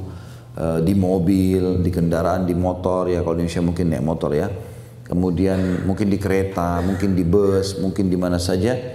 [0.57, 4.49] eh, di mobil di kendaraan di motor ya kalau di Indonesia mungkin naik motor ya
[5.05, 8.94] kemudian mungkin di kereta mungkin di bus mungkin di mana saja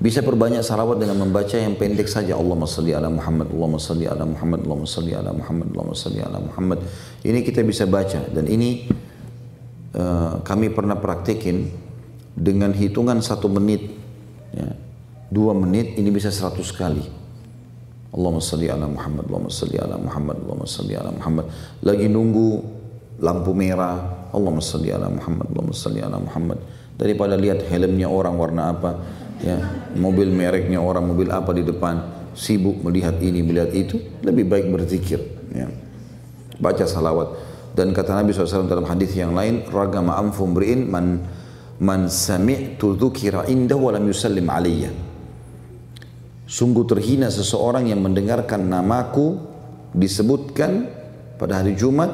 [0.00, 4.24] bisa perbanyak salawat dengan membaca yang pendek saja Allahumma salli ala Muhammad, Allahumma salli ala
[4.24, 6.78] Muhammad, Allahumma salli ala Muhammad, Allahumma salli ala Muhammad.
[7.20, 8.88] Ini kita bisa baca dan ini
[9.92, 11.68] uh, kami pernah praktekin
[12.32, 13.92] dengan hitungan satu menit.
[14.56, 14.72] Ya.
[15.30, 17.04] dua menit ini bisa seratus kali.
[18.10, 21.46] Allahumma salli ala Muhammad, Allahumma salli ala Muhammad, Allahumma salli ala Muhammad.
[21.84, 22.48] Lagi nunggu
[23.20, 26.58] lampu merah, Allahumma salli ala Muhammad, Allahumma salli ala Muhammad.
[26.96, 28.90] Daripada lihat helmnya orang warna apa,
[29.44, 29.58] ya,
[29.96, 32.00] mobil mereknya orang, mobil apa di depan,
[32.36, 35.20] sibuk melihat ini, melihat itu, lebih baik berzikir.
[35.52, 35.68] Ya.
[36.60, 37.28] Baca salawat.
[37.72, 41.22] Dan kata Nabi SAW dalam hadis yang lain, ragama amfum bri'in man
[41.80, 44.92] man sami'tu dzukira inda wa lam yusallim alayya.
[46.50, 49.38] Sungguh terhina seseorang yang mendengarkan namaku
[49.94, 50.90] disebutkan
[51.38, 52.10] pada hari Jumat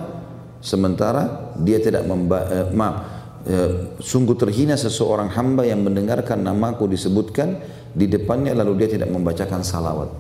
[0.61, 3.16] sementara dia tidak eh, maaf
[3.47, 3.71] eh,
[4.03, 7.63] sungguh terhina seseorang hamba yang mendengarkan namaku disebutkan
[7.97, 10.11] di depannya lalu dia tidak membacakan salawat.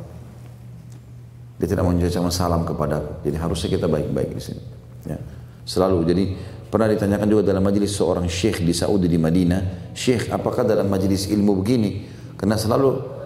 [1.57, 4.63] Dia tidak mengucapkan salam kepada Jadi harusnya kita baik-baik di sini.
[5.09, 5.17] Ya.
[5.65, 6.05] Selalu.
[6.05, 6.25] Jadi
[6.69, 11.33] pernah ditanyakan juga dalam majelis seorang syekh di Saudi di Madinah, syekh apakah dalam majelis
[11.33, 12.05] ilmu begini?
[12.37, 13.17] Karena selalu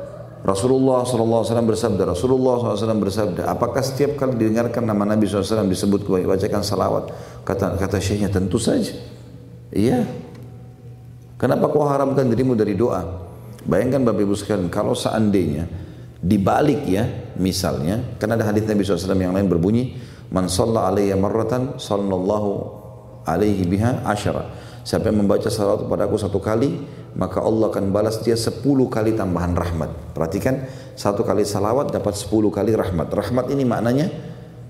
[0.40, 6.64] Rasulullah SAW bersabda, Rasulullah SAW bersabda, apakah setiap kali didengarkan nama Nabi SAW disebut bacakan
[6.64, 7.12] salawat?
[7.44, 8.94] Kata kata syekhnya tentu saja.
[9.70, 10.06] Iya.
[11.40, 13.00] Kenapa kau haramkan dirimu dari doa?
[13.64, 15.64] Bayangkan Bapak Ibu sekalian, kalau seandainya
[16.20, 19.96] dibalik ya, misalnya, karena ada hadis Nabi SAW yang lain berbunyi,
[20.30, 22.50] Man salla alaiya marratan sallallahu
[23.26, 24.46] alaihi biha asyara.
[24.86, 26.86] Siapa yang membaca salawat kepada aku satu kali,
[27.18, 30.14] maka Allah akan balas dia sepuluh kali tambahan rahmat.
[30.14, 33.10] Perhatikan, satu kali salawat dapat sepuluh kali rahmat.
[33.10, 34.08] Rahmat ini maknanya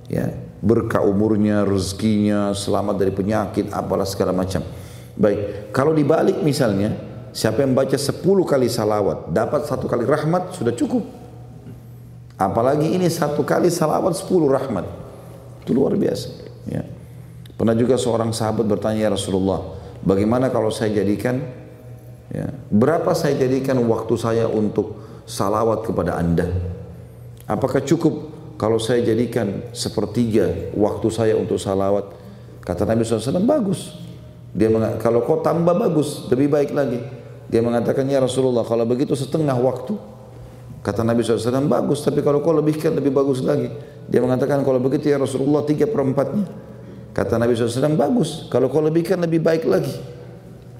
[0.08, 0.32] ya
[0.64, 4.64] berkah umurnya, rezekinya, selamat dari penyakit, apalah segala macam.
[5.20, 6.96] Baik, kalau dibalik misalnya,
[7.36, 11.04] siapa yang baca sepuluh kali salawat, dapat satu kali rahmat, sudah cukup.
[12.40, 14.88] Apalagi ini satu kali salawat sepuluh rahmat.
[15.60, 16.28] Itu luar biasa.
[16.64, 16.88] Ya.
[17.52, 21.44] Pernah juga seorang sahabat bertanya ya Rasulullah, bagaimana kalau saya jadikan,
[22.32, 26.48] ya, berapa saya jadikan waktu saya untuk salawat kepada anda?
[27.44, 32.08] Apakah cukup kalau saya jadikan sepertiga waktu saya untuk salawat?
[32.64, 34.08] Kata Nabi SAW, bagus.
[34.50, 36.98] Dia kalau kau tambah bagus, lebih baik lagi.
[37.50, 39.94] Dia mengatakan, ya Rasulullah, kalau begitu setengah waktu.
[40.80, 43.68] Kata Nabi SAW, bagus, tapi kalau kau lebihkan lebih bagus lagi.
[44.10, 46.50] Dia mengatakan kalau begitu ya Rasulullah tiga perempatnya.
[47.14, 48.50] Kata Nabi SAW bagus.
[48.50, 49.94] Kalau kau lebihkan lebih baik lagi.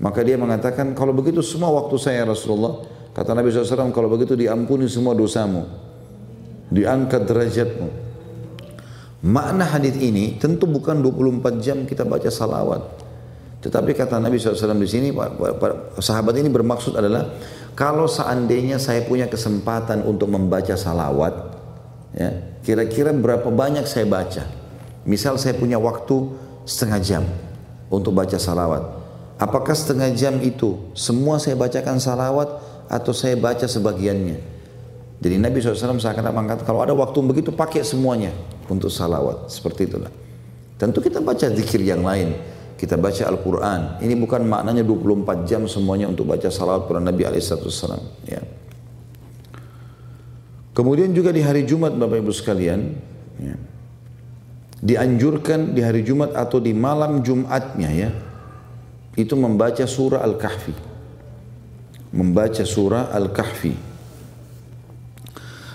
[0.00, 2.82] Maka dia mengatakan kalau begitu semua waktu saya ya Rasulullah.
[3.14, 5.66] Kata Nabi SAW kalau begitu diampuni semua dosamu.
[6.70, 7.88] Diangkat derajatmu.
[9.20, 13.09] Makna hadis ini tentu bukan 24 jam kita baca salawat.
[13.60, 15.08] Tetapi kata Nabi SAW di sini,
[16.00, 17.28] sahabat ini bermaksud adalah
[17.76, 21.34] kalau seandainya saya punya kesempatan untuk membaca salawat,
[22.16, 24.44] ya, Kira-kira berapa banyak saya baca?
[25.08, 26.28] Misal saya punya waktu
[26.68, 27.24] setengah jam
[27.88, 28.84] untuk baca salawat.
[29.40, 32.60] Apakah setengah jam itu semua saya bacakan salawat
[32.92, 34.60] atau saya baca sebagiannya?
[35.20, 38.32] Jadi Nabi SAW seakan mengatakan kalau ada waktu begitu pakai semuanya
[38.68, 39.48] untuk salawat.
[39.48, 40.12] Seperti itulah.
[40.76, 42.36] Tentu kita baca zikir yang lain.
[42.80, 44.00] Kita baca Al-Quran.
[44.00, 48.00] Ini bukan maknanya 24 jam semuanya untuk baca salawat pada Nabi SAW.
[48.24, 48.40] Ya.
[50.72, 52.96] Kemudian juga di hari Jumat Bapak Ibu sekalian,
[53.36, 53.52] ya,
[54.80, 58.10] dianjurkan di hari Jumat atau di malam Jumatnya ya,
[59.12, 60.72] itu membaca surah Al-Kahfi.
[62.16, 63.76] Membaca surah Al-Kahfi.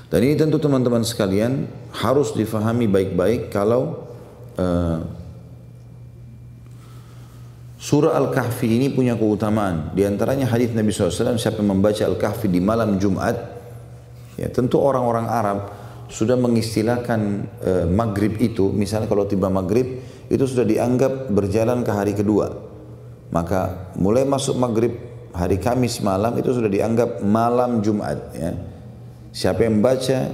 [0.10, 1.70] Dan ini tentu teman-teman sekalian
[2.02, 4.10] harus difahami baik-baik kalau
[4.58, 5.06] uh,
[7.86, 9.94] surah Al-Kahfi ini punya keutamaan.
[9.94, 13.56] Di antaranya hadis Nabi SAW siapa membaca Al-Kahfi di malam Jumat
[14.36, 15.60] Ya, tentu orang-orang Arab
[16.12, 17.20] sudah mengistilahkan
[17.64, 22.52] e, maghrib itu, misalnya kalau tiba maghrib itu sudah dianggap berjalan ke hari kedua.
[23.32, 24.92] Maka mulai masuk maghrib
[25.32, 28.20] hari Kamis malam itu sudah dianggap malam Jumat.
[28.36, 28.54] Ya.
[29.32, 30.32] Siapa yang baca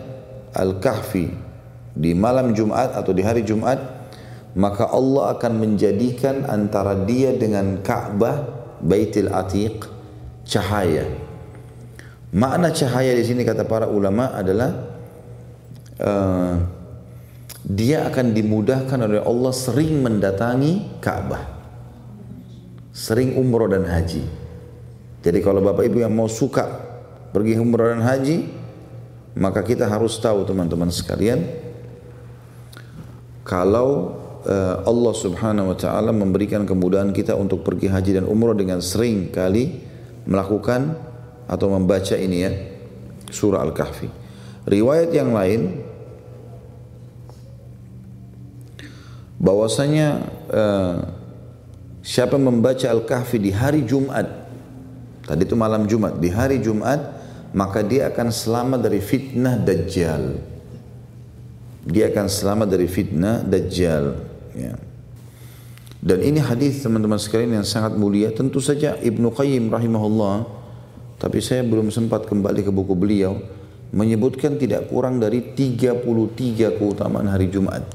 [0.57, 1.29] Al-Kahfi
[1.93, 3.79] di malam Jumat atau di hari Jumat,
[4.57, 8.43] maka Allah akan menjadikan antara dia dengan Ka'bah,
[8.83, 9.87] Baitul Atiq,
[10.43, 11.31] cahaya
[12.31, 14.71] Makna cahaya di sini kata para ulama adalah
[15.99, 16.55] uh,
[17.67, 21.43] dia akan dimudahkan oleh Allah sering mendatangi Ka'bah.
[22.95, 24.23] Sering umroh dan haji.
[25.21, 26.71] Jadi kalau Bapak Ibu yang mau suka
[27.35, 28.47] pergi umroh dan haji,
[29.35, 31.43] maka kita harus tahu teman-teman sekalian
[33.43, 34.20] kalau
[34.85, 39.77] Allah Subhanahu wa taala memberikan kemudahan kita untuk pergi haji dan umroh dengan sering kali
[40.25, 40.97] melakukan
[41.45, 42.51] atau membaca ini ya
[43.29, 44.09] surah Al-Kahfi.
[44.65, 45.81] Riwayat yang lain
[49.41, 50.07] bahwasanya
[50.53, 50.95] uh,
[52.05, 54.25] siapa membaca Al-Kahfi di hari Jumat
[55.25, 57.21] tadi itu malam Jumat di hari Jumat
[57.51, 60.39] maka dia akan selamat dari fitnah dajjal.
[61.81, 64.30] Dia akan selamat dari fitnah dajjal.
[64.57, 64.75] Ya.
[66.01, 68.33] Dan ini hadis teman-teman sekalian yang sangat mulia.
[68.33, 70.49] Tentu saja Ibnu Qayyim rahimahullah,
[71.21, 73.37] tapi saya belum sempat kembali ke buku beliau,
[73.93, 77.85] menyebutkan tidak kurang dari 33 keutamaan hari Jumat.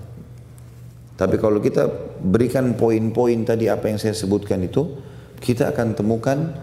[1.19, 1.91] Tapi kalau kita
[2.23, 4.87] berikan poin-poin tadi apa yang saya sebutkan itu,
[5.43, 6.55] kita akan temukan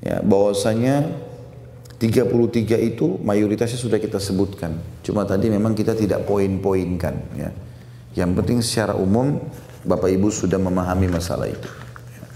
[0.00, 1.12] ya bahwasanya
[2.00, 4.80] 33 itu mayoritasnya sudah kita sebutkan.
[5.04, 7.52] Cuma tadi memang kita tidak poin-poinkan ya.
[8.14, 9.38] Yang penting secara umum
[9.86, 11.68] Bapak Ibu sudah memahami masalah itu.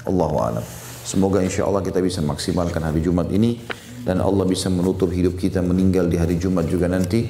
[0.06, 0.64] Allahu a'lam.
[1.04, 3.60] Semoga insya Allah kita bisa maksimalkan hari Jumat ini
[4.04, 7.28] dan Allah bisa menutup hidup kita meninggal di hari Jumat juga nanti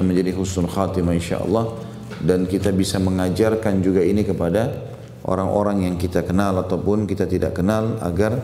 [0.00, 1.76] menjadi husnul khatimah insya Allah
[2.20, 4.72] dan kita bisa mengajarkan juga ini kepada
[5.24, 8.40] orang-orang yang kita kenal ataupun kita tidak kenal agar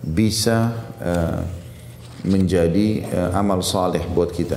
[0.00, 1.40] bisa uh,
[2.24, 4.56] menjadi uh, amal saleh buat kita.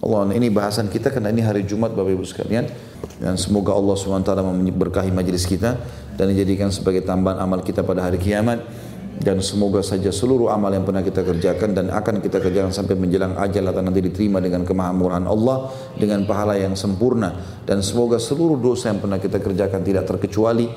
[0.00, 2.89] Allah ini bahasan kita karena ini hari Jumat Bapak Ibu sekalian
[3.20, 5.76] dan semoga Allah SWT memberkahi majlis kita
[6.16, 8.88] dan dijadikan sebagai tambahan amal kita pada hari kiamat.
[9.20, 13.36] Dan semoga saja seluruh amal yang pernah kita kerjakan dan akan kita kerjakan sampai menjelang
[13.36, 15.68] ajal atau nanti diterima dengan kemahamurahan Allah
[16.00, 17.60] dengan pahala yang sempurna.
[17.68, 20.72] Dan semoga seluruh dosa yang pernah kita kerjakan tidak terkecuali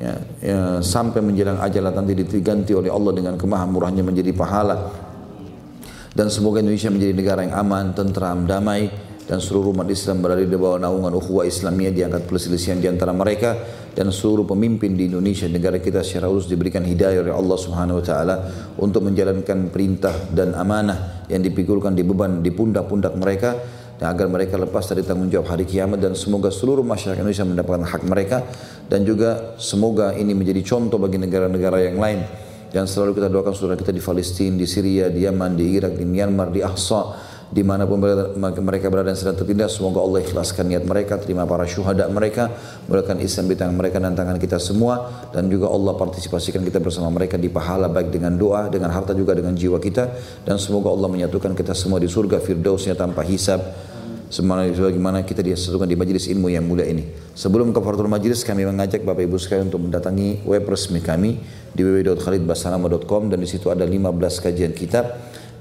[0.00, 4.88] ya, ya, sampai menjelang ajal nanti diganti oleh Allah dengan kemahamurahannya menjadi pahala.
[6.16, 10.50] Dan semoga Indonesia menjadi negara yang aman, tentram, damai dan seluruh umat Islam berada di
[10.50, 13.54] bawah naungan ukhuwah Islamiyah diangkat perselisihan di antara mereka.
[13.92, 18.04] Dan seluruh pemimpin di Indonesia negara kita secara khusus diberikan hidayah oleh Allah Subhanahu wa
[18.04, 18.34] taala
[18.80, 23.54] untuk menjalankan perintah dan amanah yang dipikirkan di beban di pundak-pundak mereka.
[24.00, 26.02] Dan agar mereka lepas dari tanggung jawab hari kiamat.
[26.02, 28.42] Dan semoga seluruh masyarakat Indonesia mendapatkan hak mereka.
[28.90, 32.20] Dan juga semoga ini menjadi contoh bagi negara-negara yang lain.
[32.72, 36.08] Dan selalu kita doakan saudara kita di Palestina, di Syria, di Yaman, di Irak, di
[36.08, 38.00] Myanmar, di Ahsa, di mana pun
[38.64, 42.48] mereka berada dan sedang tertindas semoga Allah ikhlaskan niat mereka terima para syuhada mereka
[42.88, 47.12] mulakan Islam di tangan mereka dan tangan kita semua dan juga Allah partisipasikan kita bersama
[47.12, 50.08] mereka di pahala baik dengan doa dengan harta juga dengan jiwa kita
[50.48, 53.60] dan semoga Allah menyatukan kita semua di surga firdausnya tanpa hisab
[54.32, 57.04] sebagaimana kita disatukan di majelis ilmu yang mulia ini.
[57.36, 61.36] Sebelum ke kafaratul majelis kami mengajak Bapak Ibu sekalian untuk mendatangi web resmi kami
[61.76, 64.00] di www.khalidbasanama.com dan di situ ada 15
[64.40, 65.12] kajian kitab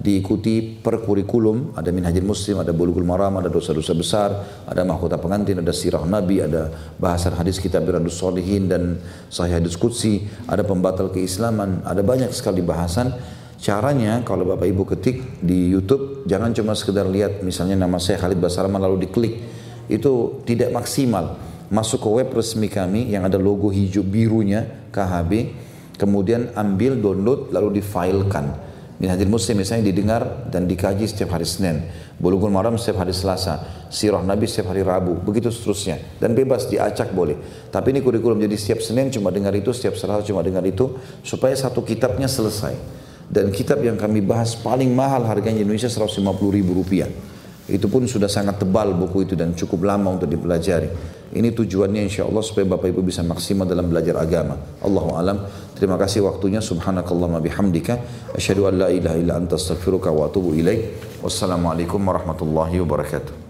[0.02, 4.30] diikuti per kurikulum, ada minhajul muslim, ada bulughul maram, ada dosa-dosa besar,
[4.66, 8.97] ada mahkota pengantin, ada sirah nabi, ada bahasan hadis kitab biradus solihin dan
[9.30, 13.14] sahih hadis qudsi, ada pembatal keislaman, ada banyak sekali bahasan.
[13.62, 18.41] Caranya kalau Bapak Ibu ketik di YouTube, jangan cuma sekedar lihat misalnya nama saya Khalid
[18.41, 19.38] Basarman lalu diklik.
[19.86, 21.38] Itu tidak maksimal.
[21.70, 25.54] Masuk ke web resmi kami yang ada logo hijau birunya KHB,
[26.02, 28.70] kemudian ambil download lalu difilekan
[29.02, 31.89] Minhajul Muslim misalnya didengar dan dikaji setiap hari Senin.
[32.22, 33.66] Bulughul Maram setiap hari Selasa.
[33.89, 35.18] Sirah Nabi setiap hari Rabu.
[35.26, 35.97] Begitu seterusnya.
[36.22, 37.34] Dan bebas diacak boleh.
[37.74, 41.02] Tapi ini kurikulum jadi setiap Senin cuma dengar itu, setiap Selasa cuma dengar itu.
[41.26, 42.78] Supaya satu kitabnya selesai.
[43.26, 46.22] Dan kitab yang kami bahas paling mahal harganya Indonesia 150
[46.54, 47.10] ribu rupiah.
[47.72, 50.91] Itu pun sudah sangat tebal buku itu dan cukup lama untuk dipelajari.
[51.32, 54.59] Ini tujuannya insya Allah supaya Bapak Ibu bisa maksimal dalam belajar agama.
[54.84, 55.47] Allahu alam.
[55.80, 56.59] Terima kasih waktunya.
[56.59, 57.97] Subhanakallahumma bihamdika.
[58.36, 60.99] Asyhadu an la ilaha illa anta astaghfiruka wa atubu ilaik.
[61.24, 63.40] Wassalamualaikum warahmatullahi wabarakatuh.